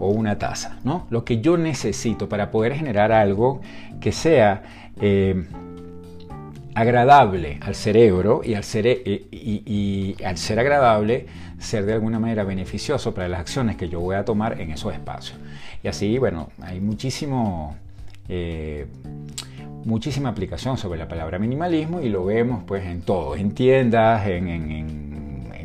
o 0.00 0.08
una 0.08 0.38
taza, 0.38 0.78
¿no? 0.82 1.06
Lo 1.10 1.24
que 1.24 1.40
yo 1.40 1.56
necesito 1.56 2.28
para 2.28 2.50
poder 2.50 2.74
generar 2.74 3.12
algo 3.12 3.60
que 4.00 4.12
sea 4.12 4.62
eh, 5.00 5.44
agradable 6.74 7.58
al 7.60 7.74
cerebro 7.74 8.40
y 8.44 8.54
al, 8.54 8.64
y, 9.30 10.16
al 10.24 10.38
ser 10.38 10.58
agradable 10.58 11.26
ser 11.58 11.84
de 11.84 11.92
alguna 11.92 12.18
manera 12.18 12.42
beneficioso 12.42 13.12
para 13.12 13.28
las 13.28 13.40
acciones 13.40 13.76
que 13.76 13.88
yo 13.88 14.00
voy 14.00 14.16
a 14.16 14.24
tomar 14.24 14.60
en 14.60 14.70
esos 14.70 14.94
espacios. 14.94 15.38
Y 15.82 15.88
así, 15.88 16.16
bueno, 16.16 16.48
hay 16.62 16.80
muchísimo, 16.80 17.76
eh, 18.28 18.86
muchísima 19.84 20.30
aplicación 20.30 20.78
sobre 20.78 20.98
la 20.98 21.06
palabra 21.06 21.38
minimalismo 21.38 22.00
y 22.00 22.08
lo 22.08 22.24
vemos 22.24 22.64
pues 22.66 22.86
en 22.86 23.02
todo, 23.02 23.36
en 23.36 23.52
tiendas, 23.52 24.26
en, 24.26 24.48
en 24.48 25.09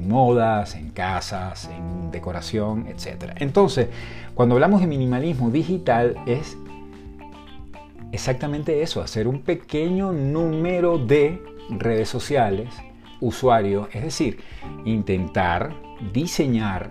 modas, 0.06 0.76
en 0.76 0.90
casas, 0.90 1.70
en 1.70 2.12
decoración, 2.12 2.88
etc. 2.88 3.34
Entonces, 3.38 3.88
cuando 4.34 4.56
hablamos 4.56 4.82
de 4.82 4.88
minimalismo 4.88 5.50
digital 5.50 6.16
es 6.26 6.58
exactamente 8.12 8.82
eso, 8.82 9.02
hacer 9.02 9.28
un 9.28 9.42
pequeño 9.42 10.14
número 10.14 10.98
de 10.98 11.42
redes 11.70 12.10
sociales, 12.10 12.70
usuarios, 13.20 13.88
es 13.94 14.04
decir, 14.04 14.40
intentar 14.86 15.74
diseñar 16.14 16.90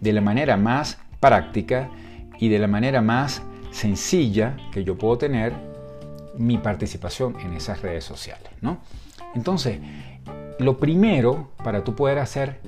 de 0.00 0.12
la 0.12 0.20
manera 0.20 0.56
más 0.56 0.98
práctica 1.20 1.90
y 2.38 2.48
de 2.48 2.58
la 2.58 2.66
manera 2.66 3.00
más 3.00 3.42
sencilla 3.70 4.56
que 4.72 4.84
yo 4.84 4.98
puedo 4.98 5.18
tener 5.18 5.52
mi 6.36 6.58
participación 6.58 7.38
en 7.40 7.54
esas 7.54 7.82
redes 7.82 8.04
sociales. 8.04 8.50
¿no? 8.60 8.78
Entonces, 9.34 9.78
lo 10.62 10.78
primero 10.78 11.50
para 11.62 11.84
tú 11.84 11.94
poder 11.94 12.18
hacer 12.18 12.60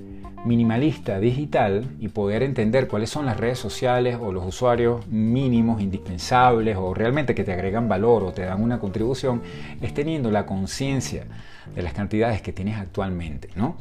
minimalista 0.45 1.19
digital 1.21 1.87
y 1.99 2.09
poder 2.09 2.43
entender 2.43 2.87
cuáles 2.87 3.11
son 3.11 3.25
las 3.25 3.39
redes 3.39 3.59
sociales 3.59 4.19
o 4.21 4.31
los 4.31 4.45
usuarios 4.45 5.07
mínimos, 5.07 5.81
indispensables 5.81 6.77
o 6.77 6.93
realmente 6.93 7.35
que 7.35 7.45
te 7.45 7.53
agregan 7.53 7.89
valor 7.89 8.23
o 8.25 8.33
te 8.33 8.43
dan 8.43 8.63
una 8.63 8.79
contribución, 8.79 9.43
es 9.81 9.95
teniendo 9.95 10.31
la 10.31 10.45
conciencia 10.45 11.25
de 11.75 11.83
las 11.83 11.95
cantidades 11.95 12.43
que 12.43 12.53
tienes 12.53 12.77
actualmente. 12.77 13.49
¿no? 13.57 13.77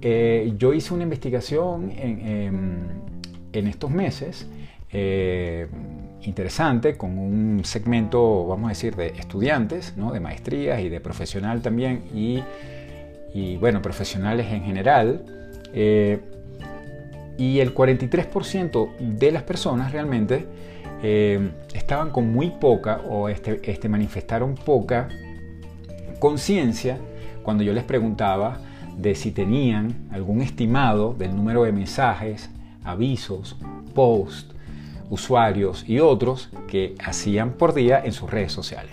Eh, 0.00 0.52
yo 0.58 0.74
hice 0.74 0.92
una 0.92 1.04
investigación 1.04 1.92
en, 1.96 2.86
em, 3.52 3.68
estos 3.68 3.90
meses. 3.90 4.48
Eh, 4.94 5.68
interesante 6.24 6.96
con 6.96 7.18
un 7.18 7.64
segmento, 7.64 8.46
vamos 8.46 8.66
a 8.66 8.68
decir, 8.70 8.94
de 8.94 9.08
estudiantes, 9.08 9.94
¿no? 9.96 10.12
de 10.12 10.20
maestrías 10.20 10.80
y 10.80 10.88
de 10.88 11.00
profesional 11.00 11.62
también 11.62 12.02
y, 12.14 12.42
y 13.34 13.56
bueno, 13.56 13.80
profesionales 13.82 14.46
en 14.50 14.64
general 14.64 15.24
eh, 15.72 16.20
y 17.38 17.60
el 17.60 17.74
43% 17.74 18.96
de 18.98 19.32
las 19.32 19.42
personas 19.42 19.92
realmente 19.92 20.46
eh, 21.02 21.50
estaban 21.74 22.10
con 22.10 22.32
muy 22.32 22.50
poca 22.50 23.00
o 23.08 23.28
este, 23.28 23.60
este 23.70 23.88
manifestaron 23.88 24.54
poca 24.54 25.08
conciencia 26.18 26.98
cuando 27.42 27.64
yo 27.64 27.72
les 27.72 27.84
preguntaba 27.84 28.60
de 28.96 29.14
si 29.14 29.32
tenían 29.32 30.08
algún 30.12 30.42
estimado 30.42 31.14
del 31.14 31.34
número 31.34 31.64
de 31.64 31.72
mensajes, 31.72 32.50
avisos, 32.84 33.56
posts, 33.94 34.54
usuarios 35.10 35.84
y 35.88 35.98
otros 35.98 36.50
que 36.68 36.94
hacían 37.04 37.52
por 37.52 37.74
día 37.74 38.00
en 38.04 38.12
sus 38.12 38.30
redes 38.30 38.52
sociales. 38.52 38.92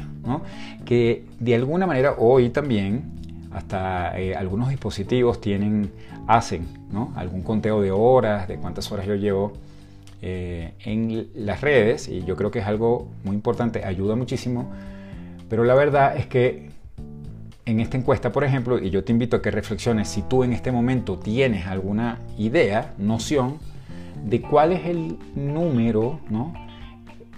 Que 0.86 1.25
de 1.39 1.55
alguna 1.55 1.88
manera 1.88 2.15
hoy 2.17 2.50
también 2.50 3.18
hasta 3.51 4.18
eh, 4.20 4.36
algunos 4.36 4.70
dispositivos 4.70 5.41
tienen, 5.41 5.91
hacen 6.27 6.68
algún 7.15 7.41
conteo 7.41 7.82
de 7.82 7.91
horas, 7.91 8.48
de 8.48 8.58
cuántas 8.58 8.91
horas 8.91 9.06
yo 9.06 9.15
llevo 9.15 9.53
eh, 10.22 10.74
en 10.84 11.29
las 11.34 11.62
redes 11.62 12.08
y 12.08 12.24
yo 12.24 12.36
creo 12.36 12.51
que 12.51 12.60
es 12.60 12.65
algo 12.65 13.08
muy 13.24 13.36
importante, 13.36 13.86
ayuda 13.86 14.15
muchísimo, 14.15 14.72
pero 15.50 15.63
la 15.63 15.75
verdad 15.75 16.18
es 16.18 16.27
que 16.27 16.70
en 17.65 17.79
esta 17.79 17.98
encuesta, 17.98 18.32
por 18.32 18.44
ejemplo, 18.44 18.79
y 18.79 18.89
yo 18.89 19.03
te 19.03 19.12
invito 19.12 19.38
a 19.38 19.41
que 19.41 19.51
reflexiones 19.51 20.08
si 20.08 20.24
tú 20.24 20.44
en 20.44 20.53
este 20.53 20.72
momento 20.72 21.18
tienes 21.18 21.68
alguna 21.68 22.20
idea, 22.38 22.94
noción 22.98 23.60
de 24.25 24.41
cuál 24.41 24.74
es 24.74 24.86
el 24.86 25.18
número, 25.36 26.20
¿no? 26.29 26.53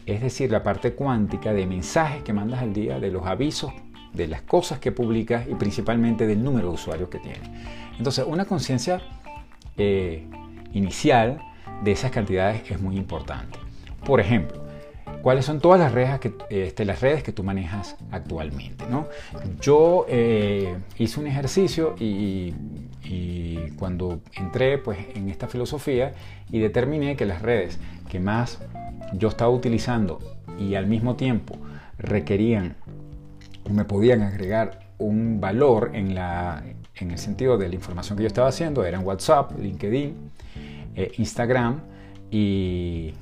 es 0.06 0.22
decir, 0.22 0.52
la 0.52 0.64
parte 0.64 0.94
cuántica 0.94 1.54
de 1.54 1.66
mensajes 1.66 2.24
que 2.24 2.34
mandas 2.34 2.62
al 2.62 2.74
día, 2.74 3.00
de 3.00 3.12
los 3.12 3.26
avisos 3.26 3.72
de 4.14 4.28
las 4.28 4.42
cosas 4.42 4.80
que 4.80 4.92
publicas 4.92 5.48
y 5.48 5.56
principalmente 5.56 6.28
del 6.28 6.44
número 6.44 6.70
de 6.70 6.74
usuarios 6.74 7.10
que 7.10 7.20
tienes. 7.20 7.50
Entonces, 7.98 8.26
una 8.28 8.46
conciencia 8.46 9.02
eh, 9.78 10.28
inicial 10.74 11.40
de 11.84 11.92
esas 11.92 12.12
cantidades 12.12 12.70
es 12.70 12.82
muy 12.82 12.98
importante. 12.98 13.58
Por 14.06 14.20
ejemplo, 14.20 14.62
cuáles 15.22 15.46
son 15.46 15.60
todas 15.60 15.80
las 15.80 15.92
redes 15.92 16.20
que, 16.20 16.34
este, 16.50 16.86
las 16.86 17.02
redes 17.02 17.24
que 17.24 17.32
tú 17.32 17.44
manejas 17.44 17.96
actualmente. 18.12 18.86
¿no? 18.90 19.08
Yo 19.62 20.06
eh, 20.10 20.78
hice 20.98 21.20
un 21.20 21.28
ejercicio 21.28 21.96
y, 22.00 22.54
y, 23.04 23.72
cuando 23.78 24.22
entré 24.34 24.78
pues, 24.78 25.00
en 25.16 25.30
esta 25.30 25.48
filosofía 25.48 26.14
y 26.52 26.60
determiné 26.60 27.16
que 27.16 27.26
las 27.26 27.42
redes 27.42 27.80
que 28.10 28.20
más 28.20 28.60
yo 29.14 29.30
estaba 29.30 29.52
utilizando 29.52 30.20
y 30.60 30.76
al 30.76 30.88
mismo 30.88 31.16
tiempo 31.16 31.56
requerían 31.98 32.76
me 33.70 33.86
podían 33.86 34.22
agregar 34.22 34.80
un 34.98 35.40
valor 35.40 35.92
en, 35.94 36.16
la, 36.16 36.64
en 36.96 37.12
el 37.12 37.18
sentido 37.18 37.58
de 37.58 37.70
la 37.70 37.76
información 37.76 38.18
que 38.18 38.24
yo 38.24 38.28
estaba 38.28 38.48
haciendo, 38.48 38.84
eran 38.84 39.06
WhatsApp, 39.06 39.58
LinkedIn, 39.60 40.16
eh, 40.96 41.12
Instagram 41.18 41.82
y 42.30 43.14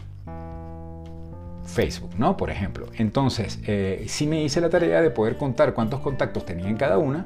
Facebook, 1.65 2.11
¿no? 2.17 2.35
Por 2.35 2.49
ejemplo. 2.49 2.87
Entonces, 2.97 3.59
eh, 3.65 4.05
sí 4.07 4.27
me 4.27 4.43
hice 4.43 4.59
la 4.61 4.69
tarea 4.69 5.01
de 5.01 5.11
poder 5.11 5.37
contar 5.37 5.73
cuántos 5.73 5.99
contactos 5.99 6.45
tenía 6.45 6.67
en 6.67 6.77
cada 6.77 6.97
una 6.97 7.25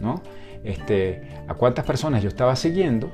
¿no? 0.00 0.22
Este, 0.64 1.22
a 1.48 1.54
cuántas 1.54 1.84
personas 1.84 2.22
yo 2.22 2.28
estaba 2.28 2.56
siguiendo, 2.56 3.10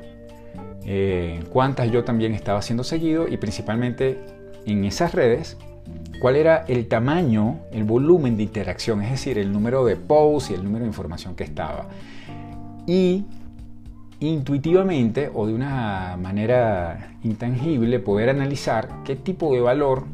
eh, 0.85 1.41
cuántas 1.51 1.91
yo 1.91 2.05
también 2.05 2.35
estaba 2.35 2.63
siendo 2.63 2.85
seguido 2.85 3.29
y 3.29 3.37
principalmente 3.37 4.19
en 4.67 4.85
esas 4.85 5.15
redes, 5.15 5.57
cuál 6.21 6.37
era 6.37 6.65
el 6.69 6.87
tamaño, 6.89 7.61
el 7.73 7.85
volumen 7.85 8.37
de 8.37 8.45
interacción, 8.45 9.03
es 9.03 9.11
decir, 9.11 9.39
el 9.39 9.53
número 9.53 9.85
de 9.85 9.97
posts 9.97 10.51
y 10.51 10.55
el 10.55 10.65
número 10.65 10.85
de 10.85 10.89
información 10.89 11.35
que 11.35 11.45
estaba. 11.45 11.87
Y 12.87 13.25
intuitivamente 14.21 15.31
o 15.35 15.47
de 15.47 15.55
una 15.55 16.17
manera 16.21 17.17
intangible 17.25 17.99
poder 17.99 18.31
analizar 18.31 18.89
qué 19.05 19.17
tipo 19.17 19.53
de 19.53 19.61
valor, 19.61 20.05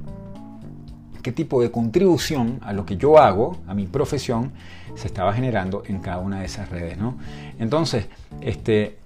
qué 1.23 1.33
tipo 1.33 1.61
de 1.61 1.71
contribución 1.71 2.59
a 2.62 2.73
lo 2.73 2.87
que 2.87 2.97
yo 2.97 3.19
hago, 3.19 3.59
a 3.67 3.75
mi 3.75 3.87
profesión, 3.87 4.52
se 4.95 5.07
estaba 5.07 5.33
generando 5.33 5.83
en 5.87 5.99
cada 6.00 6.19
una 6.19 6.40
de 6.40 6.47
esas 6.47 6.71
redes. 6.71 6.97
¿no? 6.97 7.19
Entonces, 7.59 8.09
este, 8.40 8.97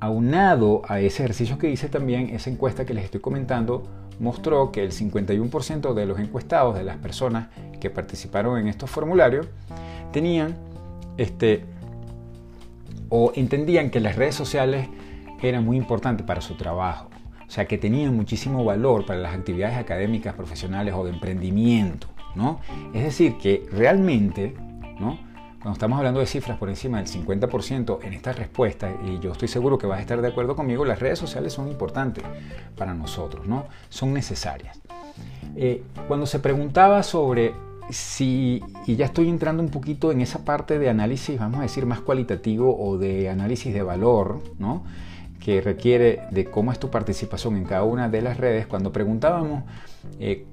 aunado 0.00 0.82
a 0.86 1.00
ese 1.00 1.22
ejercicio 1.22 1.58
que 1.58 1.70
hice 1.70 1.88
también, 1.88 2.30
esa 2.30 2.50
encuesta 2.50 2.84
que 2.84 2.94
les 2.94 3.04
estoy 3.04 3.20
comentando, 3.20 3.84
mostró 4.20 4.72
que 4.72 4.84
el 4.84 4.92
51% 4.92 5.94
de 5.94 6.06
los 6.06 6.18
encuestados, 6.18 6.76
de 6.76 6.84
las 6.84 6.96
personas 6.98 7.48
que 7.80 7.90
participaron 7.90 8.58
en 8.58 8.68
estos 8.68 8.90
formularios, 8.90 9.46
tenían 10.12 10.56
este, 11.16 11.64
o 13.08 13.32
entendían 13.34 13.90
que 13.90 14.00
las 14.00 14.16
redes 14.16 14.34
sociales 14.34 14.88
eran 15.42 15.64
muy 15.64 15.76
importantes 15.76 16.26
para 16.26 16.40
su 16.40 16.54
trabajo, 16.54 17.10
o 17.46 17.50
sea, 17.50 17.66
que 17.66 17.78
tenían 17.78 18.14
muchísimo 18.16 18.64
valor 18.64 19.04
para 19.04 19.20
las 19.20 19.34
actividades 19.34 19.76
académicas, 19.76 20.34
profesionales 20.34 20.94
o 20.96 21.04
de 21.04 21.10
emprendimiento, 21.10 22.08
¿no? 22.34 22.60
Es 22.94 23.04
decir, 23.04 23.36
que 23.38 23.66
realmente, 23.70 24.54
¿no? 24.98 25.18
Cuando 25.64 25.76
estamos 25.76 25.96
hablando 25.96 26.20
de 26.20 26.26
cifras 26.26 26.58
por 26.58 26.68
encima 26.68 26.98
del 26.98 27.06
50% 27.06 28.00
en 28.02 28.12
esta 28.12 28.34
respuesta, 28.34 28.94
y 29.02 29.18
yo 29.18 29.32
estoy 29.32 29.48
seguro 29.48 29.78
que 29.78 29.86
vas 29.86 29.98
a 29.98 30.02
estar 30.02 30.20
de 30.20 30.28
acuerdo 30.28 30.54
conmigo, 30.54 30.84
las 30.84 30.98
redes 30.98 31.18
sociales 31.18 31.54
son 31.54 31.68
importantes 31.68 32.22
para 32.76 32.92
nosotros, 32.92 33.46
¿no? 33.46 33.64
Son 33.88 34.12
necesarias. 34.12 34.78
Eh, 35.56 35.82
cuando 36.06 36.26
se 36.26 36.38
preguntaba 36.38 37.02
sobre 37.02 37.54
si, 37.88 38.62
y 38.86 38.96
ya 38.96 39.06
estoy 39.06 39.30
entrando 39.30 39.62
un 39.62 39.70
poquito 39.70 40.12
en 40.12 40.20
esa 40.20 40.44
parte 40.44 40.78
de 40.78 40.90
análisis, 40.90 41.40
vamos 41.40 41.60
a 41.60 41.62
decir, 41.62 41.86
más 41.86 42.00
cualitativo 42.00 42.78
o 42.78 42.98
de 42.98 43.30
análisis 43.30 43.72
de 43.72 43.82
valor, 43.82 44.42
¿no? 44.58 44.84
que 45.40 45.62
requiere 45.62 46.24
de 46.30 46.44
cómo 46.44 46.72
es 46.72 46.78
tu 46.78 46.90
participación 46.90 47.56
en 47.56 47.64
cada 47.64 47.84
una 47.84 48.10
de 48.10 48.20
las 48.20 48.36
redes, 48.36 48.66
cuando 48.66 48.92
preguntábamos 48.92 49.64
eh, 50.20 50.44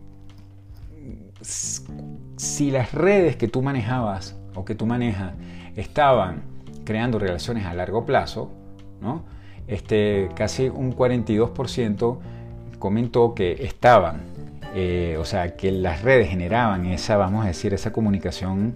si 1.42 2.72
las 2.72 2.94
redes 2.94 3.36
que 3.36 3.50
tú 3.50 3.62
manejabas 3.62 4.38
o 4.56 4.66
que 4.66 4.76
tú 4.76 4.86
manejas 4.86 5.34
estaban 5.76 6.44
creando 6.84 7.20
relaciones 7.20 7.66
a 7.66 7.74
largo 7.74 8.06
plazo, 8.06 8.52
¿no? 9.02 9.24
este, 9.68 10.30
casi 10.36 10.70
un 10.70 10.96
42% 10.96 12.18
comentó 12.80 13.36
que 13.36 13.64
estaban 13.64 14.32
eh, 14.74 15.18
o 15.20 15.26
sea, 15.26 15.58
que 15.58 15.72
las 15.72 16.02
redes 16.02 16.30
generaban 16.30 16.86
esa, 16.86 17.18
vamos 17.18 17.44
a 17.44 17.48
decir, 17.50 17.74
esa 17.74 17.92
comunicación 17.92 18.76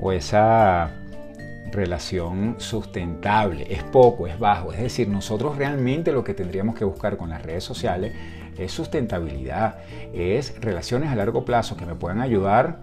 o 0.00 0.10
esa 0.10 0.90
relación 1.70 2.56
sustentable. 2.58 3.66
Es 3.72 3.84
poco, 3.84 4.26
es 4.26 4.38
bajo. 4.38 4.72
Es 4.72 4.80
decir, 4.80 5.08
nosotros 5.08 5.56
realmente 5.56 6.12
lo 6.12 6.24
que 6.24 6.34
tendríamos 6.34 6.74
que 6.74 6.84
buscar 6.84 7.16
con 7.16 7.30
las 7.30 7.42
redes 7.42 7.62
sociales 7.62 8.14
es 8.58 8.72
sustentabilidad, 8.72 9.76
es 10.12 10.60
relaciones 10.60 11.10
a 11.10 11.14
largo 11.14 11.44
plazo 11.44 11.76
que 11.76 11.86
me 11.86 11.94
puedan 11.94 12.20
ayudar 12.20 12.80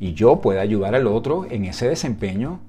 y 0.00 0.14
yo 0.14 0.40
pueda 0.40 0.60
ayudar 0.60 0.94
al 0.94 1.06
otro 1.06 1.46
en 1.50 1.64
ese 1.64 1.88
desempeño 1.88 2.60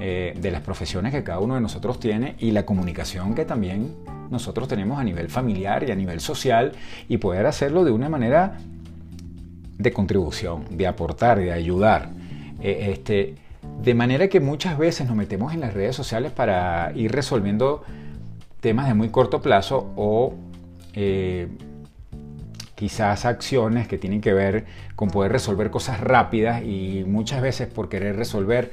eh, 0.00 0.34
de 0.40 0.50
las 0.50 0.60
profesiones 0.60 1.12
que 1.12 1.22
cada 1.22 1.38
uno 1.40 1.54
de 1.54 1.60
nosotros 1.60 1.98
tiene 1.98 2.34
y 2.38 2.50
la 2.50 2.66
comunicación 2.66 3.34
que 3.34 3.44
también 3.44 3.94
nosotros 4.30 4.68
tenemos 4.68 4.98
a 4.98 5.04
nivel 5.04 5.28
familiar 5.28 5.88
y 5.88 5.90
a 5.90 5.94
nivel 5.94 6.20
social 6.20 6.72
y 7.08 7.18
poder 7.18 7.46
hacerlo 7.46 7.84
de 7.84 7.92
una 7.92 8.08
manera 8.08 8.58
de 9.78 9.92
contribución, 9.92 10.64
de 10.70 10.86
aportar, 10.86 11.38
de 11.38 11.52
ayudar. 11.52 12.10
Eh, 12.60 12.92
este, 12.92 13.36
de 13.82 13.94
manera 13.94 14.28
que 14.28 14.40
muchas 14.40 14.78
veces 14.78 15.06
nos 15.06 15.16
metemos 15.16 15.52
en 15.54 15.60
las 15.60 15.74
redes 15.74 15.94
sociales 15.94 16.32
para 16.32 16.92
ir 16.94 17.12
resolviendo 17.12 17.82
temas 18.60 18.88
de 18.88 18.94
muy 18.94 19.10
corto 19.10 19.40
plazo 19.40 19.92
o 19.96 20.34
eh, 20.94 21.48
quizás 22.76 23.24
acciones 23.24 23.88
que 23.88 23.98
tienen 23.98 24.20
que 24.20 24.32
ver 24.32 24.66
con 24.94 25.08
poder 25.08 25.32
resolver 25.32 25.70
cosas 25.70 25.98
rápidas 26.00 26.62
y 26.62 27.04
muchas 27.06 27.42
veces 27.42 27.66
por 27.66 27.88
querer 27.88 28.16
resolver 28.16 28.72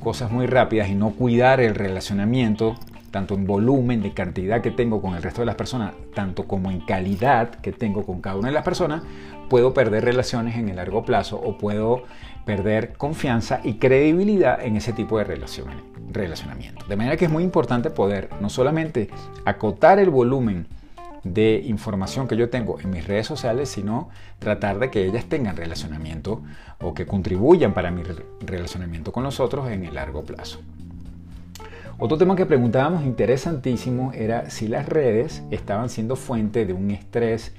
cosas 0.00 0.30
muy 0.30 0.46
rápidas 0.46 0.88
y 0.88 0.94
no 0.94 1.10
cuidar 1.10 1.60
el 1.60 1.74
relacionamiento 1.74 2.76
tanto 3.10 3.34
en 3.34 3.46
volumen 3.46 4.02
de 4.02 4.12
cantidad 4.12 4.60
que 4.60 4.70
tengo 4.70 5.00
con 5.00 5.14
el 5.14 5.22
resto 5.22 5.40
de 5.40 5.46
las 5.46 5.54
personas, 5.54 5.94
tanto 6.14 6.46
como 6.46 6.70
en 6.70 6.80
calidad 6.80 7.54
que 7.56 7.72
tengo 7.72 8.04
con 8.04 8.20
cada 8.20 8.36
una 8.36 8.48
de 8.48 8.54
las 8.54 8.64
personas, 8.64 9.02
puedo 9.48 9.72
perder 9.72 10.04
relaciones 10.04 10.56
en 10.56 10.68
el 10.68 10.76
largo 10.76 11.02
plazo 11.04 11.40
o 11.40 11.56
puedo 11.56 12.02
perder 12.44 12.92
confianza 12.92 13.60
y 13.64 13.74
credibilidad 13.74 14.62
en 14.62 14.76
ese 14.76 14.92
tipo 14.92 15.18
de 15.18 15.24
relacionamiento. 16.12 16.86
De 16.86 16.96
manera 16.96 17.16
que 17.16 17.24
es 17.24 17.30
muy 17.30 17.44
importante 17.44 17.88
poder 17.88 18.28
no 18.40 18.50
solamente 18.50 19.08
acotar 19.46 19.98
el 19.98 20.10
volumen 20.10 20.66
de 21.24 21.62
información 21.66 22.28
que 22.28 22.36
yo 22.36 22.50
tengo 22.50 22.80
en 22.80 22.90
mis 22.90 23.06
redes 23.06 23.26
sociales, 23.26 23.68
sino 23.68 24.10
tratar 24.38 24.78
de 24.78 24.90
que 24.90 25.04
ellas 25.04 25.26
tengan 25.26 25.56
relacionamiento 25.56 26.42
o 26.80 26.94
que 26.94 27.06
contribuyan 27.06 27.74
para 27.74 27.90
mi 27.90 28.02
relacionamiento 28.40 29.12
con 29.12 29.24
los 29.24 29.40
otros 29.40 29.70
en 29.70 29.84
el 29.84 29.94
largo 29.94 30.24
plazo. 30.24 30.60
Otro 32.00 32.16
tema 32.16 32.36
que 32.36 32.46
preguntábamos 32.46 33.04
interesantísimo 33.04 34.12
era 34.12 34.50
si 34.50 34.68
las 34.68 34.88
redes 34.88 35.42
estaban 35.50 35.88
siendo 35.88 36.14
fuente 36.14 36.64
de 36.64 36.72
un 36.72 36.92
estrés 36.92 37.52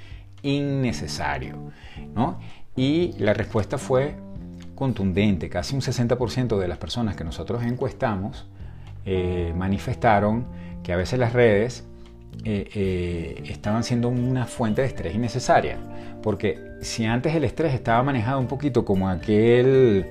innecesario. 0.44 1.72
¿no? 2.16 2.40
Y 2.76 3.14
la 3.18 3.34
respuesta 3.34 3.78
fue 3.78 4.16
contundente. 4.76 5.50
Casi 5.50 5.76
un 5.76 5.82
60% 5.82 6.58
de 6.58 6.68
las 6.70 6.78
personas 6.78 7.18
que 7.18 7.26
nosotros 7.26 7.64
encuestamos 7.64 8.48
eh, 9.06 9.54
manifestaron 9.58 10.46
que 10.84 10.94
a 10.94 10.96
veces 10.96 11.20
las 11.20 11.34
redes 11.34 11.86
eh, 12.46 12.70
eh, 12.74 13.44
estaban 13.50 13.84
siendo 13.84 14.10
una 14.10 14.46
fuente 14.46 14.82
de 14.82 14.88
estrés 14.88 15.16
innecesaria. 15.16 15.78
Porque 16.22 16.78
si 16.82 17.06
antes 17.06 17.36
el 17.36 17.44
estrés 17.44 17.74
estaba 17.74 18.02
manejado 18.04 18.40
un 18.40 18.48
poquito 18.48 18.86
como 18.86 19.10
aquel 19.10 20.06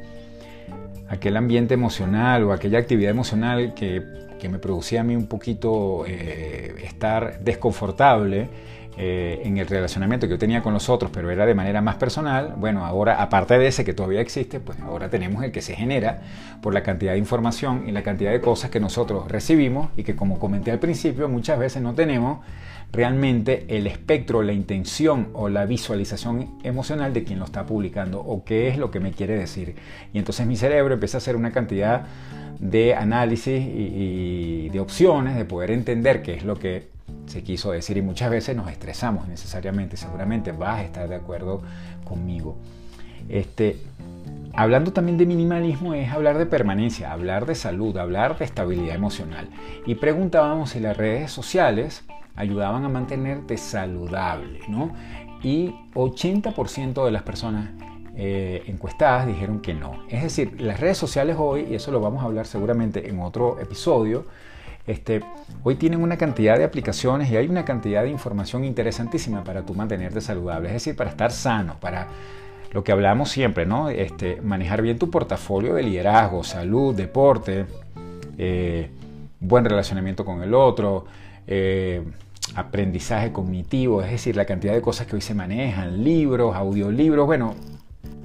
aquel 1.09 1.37
ambiente 1.39 1.75
emocional 1.75 2.45
o 2.45 2.53
aquella 2.53 2.79
actividad 2.79 3.11
emocional 3.11 3.73
que, 3.75 4.28
me 4.49 4.59
producía 4.59 5.01
a 5.01 5.05
mí 5.05 5.17
un 5.17 5.27
poquito 5.27 6.05
eh, 6.07 6.75
estar 6.85 7.41
desconfortable 7.41 8.49
eh, 9.01 9.43
en 9.45 9.59
el 9.59 9.69
relacionamiento 9.69 10.27
que 10.27 10.33
yo 10.33 10.39
tenía 10.39 10.61
con 10.61 10.75
los 10.75 10.89
otros, 10.89 11.13
pero 11.15 11.31
era 11.31 11.47
de 11.47 11.55
manera 11.55 11.81
más 11.81 11.95
personal, 11.95 12.55
bueno, 12.57 12.85
ahora 12.85 13.23
aparte 13.23 13.57
de 13.57 13.69
ese 13.69 13.85
que 13.85 13.95
todavía 13.95 14.21
existe, 14.21 14.59
pues 14.59 14.81
ahora 14.81 15.09
tenemos 15.09 15.45
el 15.45 15.53
que 15.53 15.63
se 15.63 15.77
genera 15.77 16.21
por 16.61 16.75
la 16.75 16.83
cantidad 16.83 17.13
de 17.13 17.19
información 17.19 17.85
y 17.87 17.93
la 17.93 18.03
cantidad 18.03 18.33
de 18.33 18.41
cosas 18.41 18.71
que 18.71 18.81
nosotros 18.81 19.29
recibimos 19.29 19.91
y 19.97 20.03
que 20.03 20.17
como 20.17 20.41
comenté 20.41 20.73
al 20.73 20.81
principio, 20.81 21.29
muchas 21.29 21.61
veces 21.61 21.81
no 21.81 21.95
tenemos 21.95 22.41
realmente 22.93 23.67
el 23.69 23.87
espectro, 23.87 24.43
la 24.43 24.53
intención 24.53 25.29
o 25.35 25.49
la 25.49 25.67
visualización 25.67 26.59
emocional 26.63 27.13
de 27.13 27.25
quien 27.25 27.39
lo 27.39 27.45
está 27.45 27.67
publicando 27.67 28.21
o 28.21 28.45
qué 28.45 28.69
es 28.69 28.79
lo 28.79 28.91
que 28.91 29.01
me 29.01 29.13
quiere 29.13 29.37
decir. 29.37 29.77
Y 30.13 30.19
entonces 30.19 30.47
mi 30.47 30.57
cerebro 30.57 30.95
empieza 30.95 31.19
a 31.19 31.21
hacer 31.21 31.37
una 31.37 31.53
cantidad 31.53 32.07
de 32.59 32.95
análisis 32.95 33.63
y, 33.63 34.69
de 34.71 34.81
opciones 34.81 35.37
de 35.37 35.45
poder 35.45 35.71
entender 35.71 36.23
qué 36.23 36.35
es 36.35 36.45
lo 36.45 36.59
que 36.59 36.89
se 37.27 37.43
quiso 37.43 37.73
decir 37.73 37.97
y 37.97 38.03
muchas 38.03 38.31
veces 38.31 38.57
nos 38.57 38.71
estresamos 38.71 39.29
necesariamente, 39.29 39.97
seguramente 39.97 40.53
vas 40.53 40.81
a 40.81 40.85
estar 40.85 41.09
de 41.09 41.15
acuerdo 41.15 41.63
conmigo. 42.05 42.57
Este, 43.29 43.77
hablando 44.55 44.93
también 44.93 45.19
de 45.19 45.27
minimalismo 45.27 45.95
es 45.95 46.11
hablar 46.11 46.39
de 46.39 46.47
permanencia, 46.47 47.13
hablar 47.13 47.47
de 47.47 47.55
salud, 47.55 47.97
hablar 47.97 48.39
de 48.39 48.45
estabilidad 48.45 48.95
emocional. 48.95 49.49
Y 49.87 49.95
preguntábamos 49.97 50.71
si 50.71 50.81
las 50.81 50.97
redes 50.97 51.31
sociales 51.31 52.03
ayudaban 52.39 52.85
a 52.85 52.89
mantenerte 52.89 53.57
saludable, 53.57 54.61
¿no? 54.69 54.93
Y 55.43 55.75
80% 55.95 57.05
de 57.05 57.11
las 57.11 57.23
personas 57.23 57.71
eh, 58.17 58.63
encuestadas 58.67 59.27
dijeron 59.27 59.61
que 59.61 59.75
no. 59.75 60.05
Es 60.09 60.23
decir, 60.23 60.61
las 60.61 60.81
redes 60.81 60.97
sociales 60.97 61.37
hoy, 61.39 61.67
y 61.71 61.75
eso 61.75 61.91
lo 61.91 62.01
vamos 62.01 62.23
a 62.23 62.27
hablar 62.27 62.47
seguramente 62.47 63.09
en 63.09 63.21
otro 63.21 63.61
episodio, 63.61 64.25
este, 64.87 65.21
hoy 65.65 65.75
tienen 65.75 66.03
una 66.03 66.17
cantidad 66.17 66.57
de 66.57 66.65
aplicaciones 66.65 67.31
y 67.31 67.37
hay 67.37 67.47
una 67.49 67.65
cantidad 67.65 68.03
de 68.05 68.09
información 68.09 68.65
interesantísima 68.65 69.45
para 69.45 69.67
tú 69.67 69.75
mantenerte 69.75 70.21
saludable, 70.21 70.69
es 70.69 70.75
decir, 70.75 70.97
para 70.97 71.11
estar 71.11 71.31
sano, 71.31 71.77
para 71.79 72.09
lo 72.73 72.85
que 72.85 72.93
hablamos 72.93 73.31
siempre, 73.31 73.67
¿no? 73.67 73.91
Este, 73.91 74.41
manejar 74.41 74.81
bien 74.81 74.99
tu 74.99 75.11
portafolio 75.11 75.75
de 75.75 75.83
liderazgo, 75.83 76.43
salud, 76.45 76.95
deporte, 76.95 77.67
eh, 78.39 78.91
buen 79.41 79.65
relacionamiento 79.65 80.25
con 80.25 80.43
el 80.43 80.55
otro, 80.55 81.05
eh, 81.47 82.03
aprendizaje 82.55 83.33
cognitivo, 83.33 84.03
es 84.03 84.11
decir, 84.11 84.37
la 84.37 84.45
cantidad 84.45 84.73
de 84.73 84.81
cosas 84.81 85.07
que 85.07 85.17
hoy 85.17 85.23
se 85.23 85.35
manejan, 85.35 86.03
libros, 86.05 86.55
audiolibros, 86.55 87.27
bueno, 87.27 87.55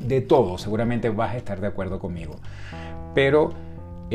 de 0.07 0.21
todo, 0.21 0.57
seguramente 0.57 1.09
vas 1.09 1.33
a 1.33 1.37
estar 1.37 1.61
de 1.61 1.67
acuerdo 1.67 1.99
conmigo. 1.99 2.35
Pero 3.13 3.51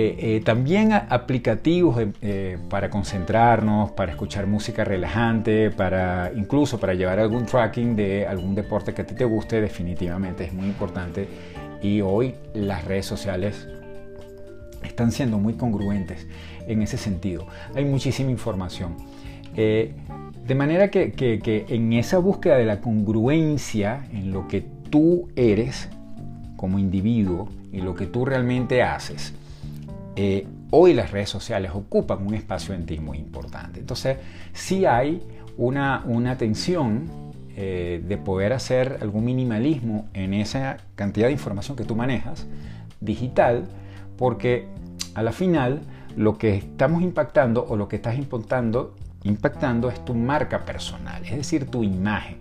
eh, 0.00 0.36
eh, 0.36 0.42
también 0.44 0.92
aplicativos 0.92 2.00
eh, 2.22 2.58
para 2.68 2.88
concentrarnos, 2.90 3.90
para 3.92 4.12
escuchar 4.12 4.46
música 4.46 4.84
relajante, 4.84 5.70
para 5.70 6.30
incluso 6.36 6.78
para 6.78 6.94
llevar 6.94 7.18
algún 7.18 7.46
tracking 7.46 7.96
de 7.96 8.26
algún 8.26 8.54
deporte 8.54 8.94
que 8.94 9.02
a 9.02 9.06
ti 9.06 9.14
te 9.14 9.24
guste, 9.24 9.60
definitivamente 9.60 10.44
es 10.44 10.52
muy 10.52 10.66
importante. 10.66 11.28
Y 11.82 12.00
hoy 12.00 12.34
las 12.54 12.84
redes 12.84 13.06
sociales 13.06 13.66
están 14.84 15.10
siendo 15.10 15.38
muy 15.38 15.54
congruentes 15.54 16.26
en 16.66 16.82
ese 16.82 16.96
sentido. 16.96 17.46
Hay 17.74 17.84
muchísima 17.84 18.30
información. 18.30 18.96
De 19.58 20.54
manera 20.54 20.88
que, 20.88 21.12
que 21.12 21.66
en 21.68 21.92
esa 21.92 22.18
búsqueda 22.18 22.56
de 22.56 22.64
la 22.64 22.80
congruencia 22.80 24.06
en 24.12 24.30
lo 24.30 24.46
que 24.46 24.60
tú 24.90 25.28
eres 25.34 25.88
como 26.56 26.78
individuo 26.78 27.48
y 27.72 27.80
lo 27.80 27.94
que 27.94 28.06
tú 28.06 28.24
realmente 28.24 28.82
haces, 28.82 29.34
eh, 30.16 30.46
hoy 30.70 30.94
las 30.94 31.12
redes 31.12 31.30
sociales 31.30 31.70
ocupan 31.74 32.26
un 32.26 32.34
espacio 32.34 32.74
en 32.74 32.86
ti 32.86 32.98
muy 32.98 33.18
importante. 33.18 33.80
Entonces, 33.80 34.18
sí 34.52 34.84
hay 34.84 35.22
una, 35.56 36.02
una 36.06 36.36
tensión 36.36 37.04
eh, 37.56 38.02
de 38.06 38.18
poder 38.18 38.52
hacer 38.52 38.98
algún 39.00 39.24
minimalismo 39.24 40.08
en 40.14 40.34
esa 40.34 40.78
cantidad 40.94 41.26
de 41.26 41.32
información 41.32 41.76
que 41.76 41.84
tú 41.84 41.94
manejas 41.94 42.46
digital, 43.00 43.68
porque 44.16 44.66
a 45.14 45.22
la 45.22 45.32
final 45.32 45.80
lo 46.16 46.36
que 46.36 46.56
estamos 46.56 47.02
impactando 47.02 47.64
o 47.68 47.76
lo 47.76 47.88
que 47.88 47.96
estás 47.96 48.18
impactando, 48.18 48.94
impactando 49.28 49.88
es 49.90 50.04
tu 50.04 50.14
marca 50.14 50.64
personal, 50.64 51.24
es 51.24 51.36
decir, 51.36 51.70
tu 51.70 51.84
imagen, 51.84 52.38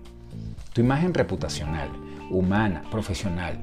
tu 0.74 0.82
imagen 0.82 1.14
reputacional, 1.14 1.90
humana, 2.30 2.84
profesional. 2.90 3.58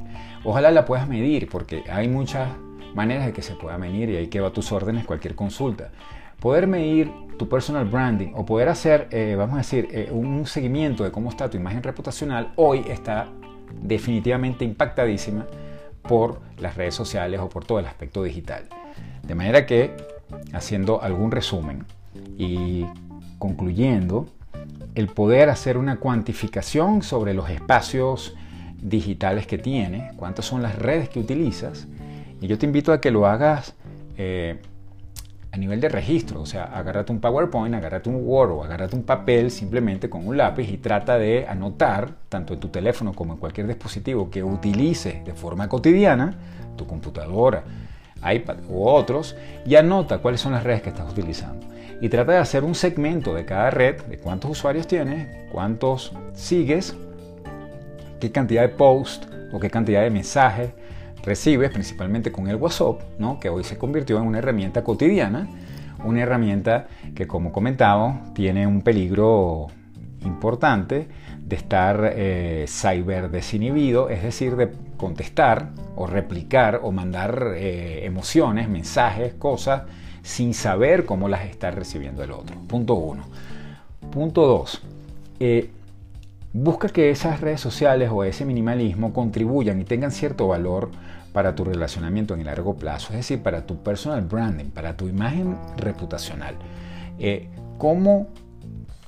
Ojalá 0.45 0.71
la 0.71 0.85
puedas 0.85 1.09
medir 1.09 1.49
porque 1.49 1.85
hay 1.91 2.09
muchas 2.09 2.49
maneras 2.95 3.27
de 3.27 3.33
que 3.33 3.43
se 3.43 3.55
pueda 3.55 3.79
medir 3.79 4.11
y 4.11 4.17
ahí 4.17 4.27
que 4.29 4.41
va 4.41 4.49
a 4.49 4.53
tus 4.53 4.71
órdenes 4.73 5.05
cualquier 5.05 5.35
consulta. 5.35 5.91
Poder 6.39 6.67
medir 6.67 7.11
tu 7.39 7.49
personal 7.49 7.87
branding 7.87 8.33
o 8.35 8.45
poder 8.45 8.69
hacer, 8.69 9.09
eh, 9.11 9.35
vamos 9.37 9.55
a 9.55 9.59
decir, 9.59 9.89
eh, 9.91 10.11
un 10.13 10.47
seguimiento 10.47 11.03
de 11.03 11.11
cómo 11.11 11.31
está 11.31 11.49
tu 11.49 11.57
imagen 11.57 11.83
reputacional, 11.83 12.53
hoy 12.57 12.85
está 12.89 13.29
definitivamente 13.83 14.65
impactadísima 14.65 15.47
por 16.03 16.41
las 16.59 16.77
redes 16.77 16.95
sociales 16.95 17.41
o 17.41 17.49
por 17.49 17.65
todo 17.65 17.79
el 17.79 17.87
aspecto 17.87 18.23
digital. 18.23 18.69
De 19.23 19.35
manera 19.35 19.65
que, 19.65 19.97
haciendo 20.53 21.03
algún 21.03 21.31
resumen 21.31 21.87
y 22.37 22.85
concluyendo, 23.45 24.27
el 24.95 25.09
poder 25.09 25.51
hacer 25.51 25.77
una 25.77 25.97
cuantificación 25.97 27.03
sobre 27.03 27.35
los 27.35 27.51
espacios 27.51 28.35
digitales 28.81 29.47
que 29.47 29.59
tienes, 29.59 30.15
cuántas 30.15 30.47
son 30.47 30.63
las 30.63 30.79
redes 30.79 31.11
que 31.11 31.21
utilizas, 31.21 31.87
y 32.41 32.47
yo 32.47 32.57
te 32.57 32.65
invito 32.65 32.91
a 32.91 33.03
que 33.03 33.11
lo 33.11 33.27
hagas 33.27 33.75
eh, 34.17 34.63
a 35.53 35.59
nivel 35.59 35.79
de 35.79 35.91
registro, 35.91 36.41
o 36.41 36.47
sea, 36.47 36.65
agárrate 36.65 37.13
un 37.13 37.21
PowerPoint, 37.21 37.75
agárrate 37.75 38.09
un 38.09 38.27
Word 38.27 38.53
o 38.53 38.65
agárrate 38.65 38.97
un 38.97 39.03
papel 39.03 39.51
simplemente 39.51 40.09
con 40.09 40.27
un 40.27 40.39
lápiz 40.39 40.71
y 40.71 40.79
trata 40.79 41.19
de 41.19 41.47
anotar, 41.47 42.15
tanto 42.31 42.55
en 42.55 42.61
tu 42.61 42.69
teléfono 42.69 43.13
como 43.13 43.35
en 43.35 43.41
cualquier 43.41 43.67
dispositivo 43.67 44.31
que 44.31 44.43
utilices 44.43 45.23
de 45.23 45.35
forma 45.35 45.69
cotidiana, 45.69 46.35
tu 46.77 46.87
computadora, 46.87 47.63
iPad 48.33 48.57
u 48.69 48.87
otros, 48.87 49.37
y 49.67 49.77
anota 49.77 50.19
cuáles 50.19 50.41
son 50.41 50.53
las 50.53 50.65
redes 50.65 50.83
que 50.83 50.91
estás 50.91 51.11
utilizando. 51.11 51.67
Y 52.01 52.09
trata 52.09 52.33
de 52.33 52.39
hacer 52.39 52.65
un 52.65 52.75
segmento 52.75 53.35
de 53.35 53.45
cada 53.45 53.71
red, 53.71 54.03
de 54.03 54.19
cuántos 54.19 54.51
usuarios 54.51 54.87
tienes, 54.87 55.29
cuántos 55.51 56.13
sigues, 56.35 56.97
qué 58.21 58.31
cantidad 58.33 58.63
de 58.63 58.69
posts 58.69 59.29
o 59.53 59.61
qué 59.61 59.71
cantidad 59.71 60.03
de 60.03 60.11
mensajes 60.11 60.71
recibes, 61.23 61.71
principalmente 61.71 62.31
con 62.31 62.49
el 62.49 62.57
WhatsApp, 62.57 63.01
¿no? 63.19 63.41
que 63.41 63.49
hoy 63.49 63.65
se 63.65 63.79
convirtió 63.79 64.19
en 64.19 64.25
una 64.25 64.39
herramienta 64.39 64.85
cotidiana, 64.85 65.49
una 66.05 66.23
herramienta 66.23 66.89
que 67.15 67.27
como 67.27 67.53
comentaba 67.53 68.21
tiene 68.35 68.67
un 68.67 68.83
peligro 68.83 69.69
importante 70.25 71.09
de 71.39 71.57
estar 71.57 72.13
eh, 72.15 72.67
cyber 72.69 73.31
desinhibido, 73.31 74.09
es 74.09 74.23
decir, 74.23 74.57
de 74.57 74.71
contestar 74.97 75.71
o 75.97 76.07
replicar 76.07 76.81
o 76.83 76.93
mandar 76.93 77.53
eh, 77.57 78.05
emociones, 78.05 78.69
mensajes, 78.69 79.35
cosas, 79.35 79.83
sin 80.23 80.55
saber 80.55 81.05
cómo 81.05 81.29
las 81.29 81.45
está 81.45 81.71
recibiendo 81.71 82.23
el 82.23 82.31
otro. 82.31 82.57
Punto 82.67 82.95
uno. 82.95 83.25
Punto 84.11 84.47
dos. 84.47 84.81
Eh, 85.41 85.71
busca 86.53 86.89
que 86.89 87.11
esas 87.11 87.41
redes 87.41 87.61
sociales 87.61 88.11
o 88.13 88.25
ese 88.25 88.45
minimalismo 88.45 89.13
contribuyan 89.13 89.81
y 89.81 89.85
tengan 89.85 90.11
cierto 90.11 90.49
valor 90.49 90.91
para 91.33 91.55
tu 91.55 91.65
relacionamiento 91.65 92.35
en 92.35 92.41
el 92.41 92.47
largo 92.47 92.77
plazo, 92.77 93.09
es 93.11 93.17
decir, 93.17 93.43
para 93.43 93.67
tu 93.67 93.83
personal 93.83 94.23
branding, 94.23 94.67
para 94.67 94.97
tu 94.97 95.09
imagen 95.09 95.57
reputacional. 95.77 96.55
Eh, 97.19 97.49
cómo 97.77 98.29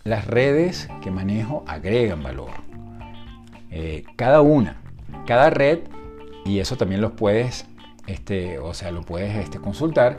las 0.03 0.27
redes 0.27 0.89
que 1.03 1.11
manejo 1.11 1.65
agregan 1.67 2.23
valor. 2.23 2.51
Cada 4.17 4.41
una, 4.41 4.79
cada 5.27 5.51
red, 5.51 5.81
y 6.45 6.61
eso 6.61 6.77
también 6.77 7.01
lo 7.01 7.17
puedes, 7.17 7.67
este, 8.07 8.59
o 8.59 8.73
sea, 8.73 8.91
lo 8.91 9.03
puedes 9.03 9.37
este, 9.37 9.59
consultar. 9.59 10.19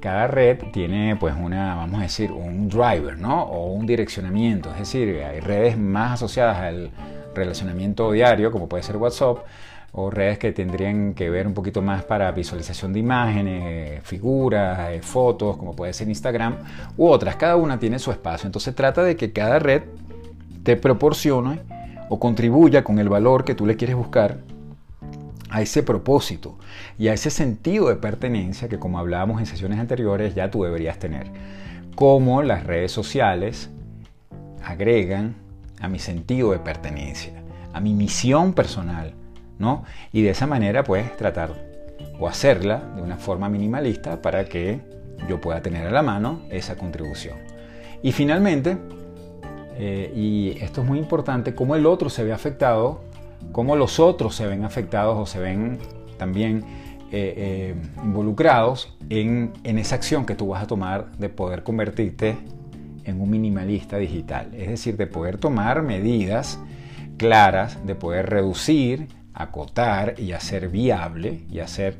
Cada 0.00 0.28
red 0.28 0.58
tiene, 0.72 1.16
pues, 1.16 1.34
una, 1.36 1.74
vamos 1.74 1.98
a 1.98 2.04
decir, 2.04 2.30
un 2.30 2.68
driver, 2.68 3.18
¿no? 3.18 3.42
O 3.42 3.72
un 3.72 3.84
direccionamiento. 3.84 4.70
Es 4.70 4.78
decir, 4.78 5.22
hay 5.24 5.40
redes 5.40 5.76
más 5.76 6.12
asociadas 6.12 6.58
al 6.58 6.90
relacionamiento 7.34 8.12
diario, 8.12 8.52
como 8.52 8.68
puede 8.68 8.84
ser 8.84 8.96
WhatsApp, 8.96 9.38
o 9.92 10.10
redes 10.10 10.38
que 10.38 10.52
tendrían 10.52 11.14
que 11.14 11.30
ver 11.30 11.46
un 11.46 11.54
poquito 11.54 11.82
más 11.82 12.04
para 12.04 12.30
visualización 12.30 12.92
de 12.92 13.00
imágenes, 13.00 14.02
figuras, 14.04 14.90
eh, 14.90 15.00
fotos, 15.02 15.56
como 15.56 15.74
puede 15.74 15.92
ser 15.92 16.08
Instagram, 16.08 16.58
u 16.96 17.08
otras. 17.08 17.34
Cada 17.36 17.56
una 17.56 17.78
tiene 17.78 17.98
su 17.98 18.12
espacio. 18.12 18.46
Entonces 18.46 18.74
trata 18.74 19.02
de 19.02 19.16
que 19.16 19.32
cada 19.32 19.58
red 19.58 19.82
te 20.62 20.76
proporcione 20.76 21.60
o 22.08 22.18
contribuya 22.18 22.84
con 22.84 22.98
el 22.98 23.08
valor 23.08 23.44
que 23.44 23.54
tú 23.54 23.66
le 23.66 23.76
quieres 23.76 23.96
buscar 23.96 24.38
a 25.50 25.62
ese 25.62 25.82
propósito 25.82 26.58
y 26.98 27.08
a 27.08 27.14
ese 27.14 27.30
sentido 27.30 27.88
de 27.88 27.96
pertenencia 27.96 28.68
que 28.68 28.78
como 28.78 28.98
hablábamos 28.98 29.40
en 29.40 29.46
sesiones 29.46 29.78
anteriores 29.78 30.34
ya 30.34 30.50
tú 30.50 30.64
deberías 30.64 30.98
tener. 30.98 31.30
Cómo 31.94 32.42
las 32.42 32.64
redes 32.64 32.92
sociales 32.92 33.70
agregan 34.62 35.36
a 35.80 35.88
mi 35.88 35.98
sentido 35.98 36.52
de 36.52 36.58
pertenencia, 36.58 37.42
a 37.72 37.80
mi 37.80 37.94
misión 37.94 38.52
personal, 38.52 39.14
y 40.12 40.22
de 40.22 40.30
esa 40.30 40.46
manera, 40.46 40.84
pues, 40.84 41.16
tratar 41.16 41.52
o 42.20 42.28
hacerla 42.28 42.82
de 42.96 43.02
una 43.02 43.16
forma 43.16 43.48
minimalista 43.48 44.22
para 44.22 44.44
que 44.44 44.80
yo 45.28 45.40
pueda 45.40 45.62
tener 45.62 45.86
a 45.86 45.90
la 45.90 46.02
mano 46.02 46.42
esa 46.50 46.76
contribución. 46.76 47.38
Y 48.02 48.12
finalmente, 48.12 48.78
eh, 49.80 50.12
y 50.14 50.58
esto 50.60 50.82
es 50.82 50.88
muy 50.88 50.98
importante, 50.98 51.54
cómo 51.54 51.76
el 51.76 51.86
otro 51.86 52.10
se 52.10 52.24
ve 52.24 52.32
afectado, 52.32 53.00
cómo 53.52 53.76
los 53.76 54.00
otros 54.00 54.34
se 54.34 54.46
ven 54.46 54.64
afectados 54.64 55.16
o 55.16 55.24
se 55.24 55.38
ven 55.38 55.78
también 56.16 56.64
eh, 57.12 57.34
eh, 57.36 57.74
involucrados 58.02 58.96
en, 59.08 59.52
en 59.62 59.78
esa 59.78 59.94
acción 59.94 60.26
que 60.26 60.34
tú 60.34 60.48
vas 60.48 60.64
a 60.64 60.66
tomar 60.66 61.12
de 61.12 61.28
poder 61.28 61.62
convertirte 61.62 62.36
en 63.04 63.20
un 63.20 63.30
minimalista 63.30 63.98
digital. 63.98 64.52
Es 64.52 64.68
decir, 64.68 64.96
de 64.96 65.06
poder 65.06 65.38
tomar 65.38 65.82
medidas 65.82 66.58
claras, 67.16 67.78
de 67.86 67.94
poder 67.94 68.28
reducir 68.28 69.06
acotar 69.32 70.16
y 70.18 70.32
hacer 70.32 70.68
viable 70.68 71.44
y 71.48 71.60
hacer 71.60 71.96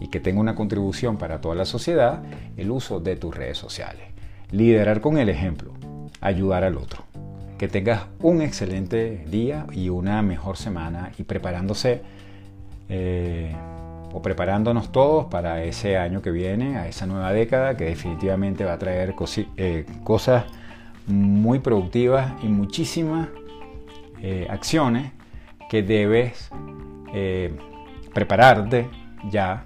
y 0.00 0.08
que 0.08 0.20
tenga 0.20 0.40
una 0.40 0.54
contribución 0.54 1.16
para 1.16 1.40
toda 1.40 1.54
la 1.54 1.64
sociedad 1.64 2.22
el 2.56 2.70
uso 2.70 3.00
de 3.00 3.16
tus 3.16 3.34
redes 3.34 3.56
sociales. 3.56 4.02
Liderar 4.50 5.00
con 5.00 5.18
el 5.18 5.28
ejemplo, 5.28 5.72
ayudar 6.20 6.64
al 6.64 6.76
otro. 6.76 7.04
Que 7.58 7.68
tengas 7.68 8.06
un 8.20 8.40
excelente 8.40 9.24
día 9.28 9.66
y 9.72 9.88
una 9.88 10.22
mejor 10.22 10.56
semana 10.56 11.12
y 11.18 11.24
preparándose 11.24 12.02
eh, 12.88 13.54
o 14.12 14.22
preparándonos 14.22 14.92
todos 14.92 15.26
para 15.26 15.62
ese 15.64 15.98
año 15.98 16.22
que 16.22 16.30
viene, 16.30 16.78
a 16.78 16.88
esa 16.88 17.06
nueva 17.06 17.32
década 17.32 17.76
que 17.76 17.84
definitivamente 17.84 18.64
va 18.64 18.74
a 18.74 18.78
traer 18.78 19.14
eh, 19.56 19.84
cosas 20.04 20.44
muy 21.06 21.58
productivas 21.58 22.32
y 22.42 22.48
muchísimas 22.48 23.28
acciones 24.48 25.12
que 25.68 25.82
debes 25.82 26.50
eh, 27.12 27.56
prepararte 28.12 28.88
ya 29.30 29.64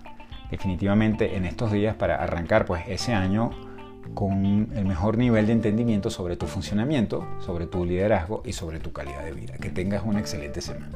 definitivamente 0.50 1.36
en 1.36 1.46
estos 1.46 1.72
días 1.72 1.94
para 1.94 2.16
arrancar 2.16 2.66
pues 2.66 2.84
ese 2.88 3.14
año 3.14 3.50
con 4.14 4.68
el 4.74 4.84
mejor 4.84 5.18
nivel 5.18 5.46
de 5.46 5.52
entendimiento 5.52 6.10
sobre 6.10 6.36
tu 6.36 6.46
funcionamiento, 6.46 7.26
sobre 7.40 7.66
tu 7.66 7.84
liderazgo 7.84 8.42
y 8.44 8.52
sobre 8.52 8.78
tu 8.78 8.92
calidad 8.92 9.24
de 9.24 9.32
vida. 9.32 9.54
Que 9.54 9.70
tengas 9.70 10.02
una 10.04 10.20
excelente 10.20 10.60
semana. 10.60 10.90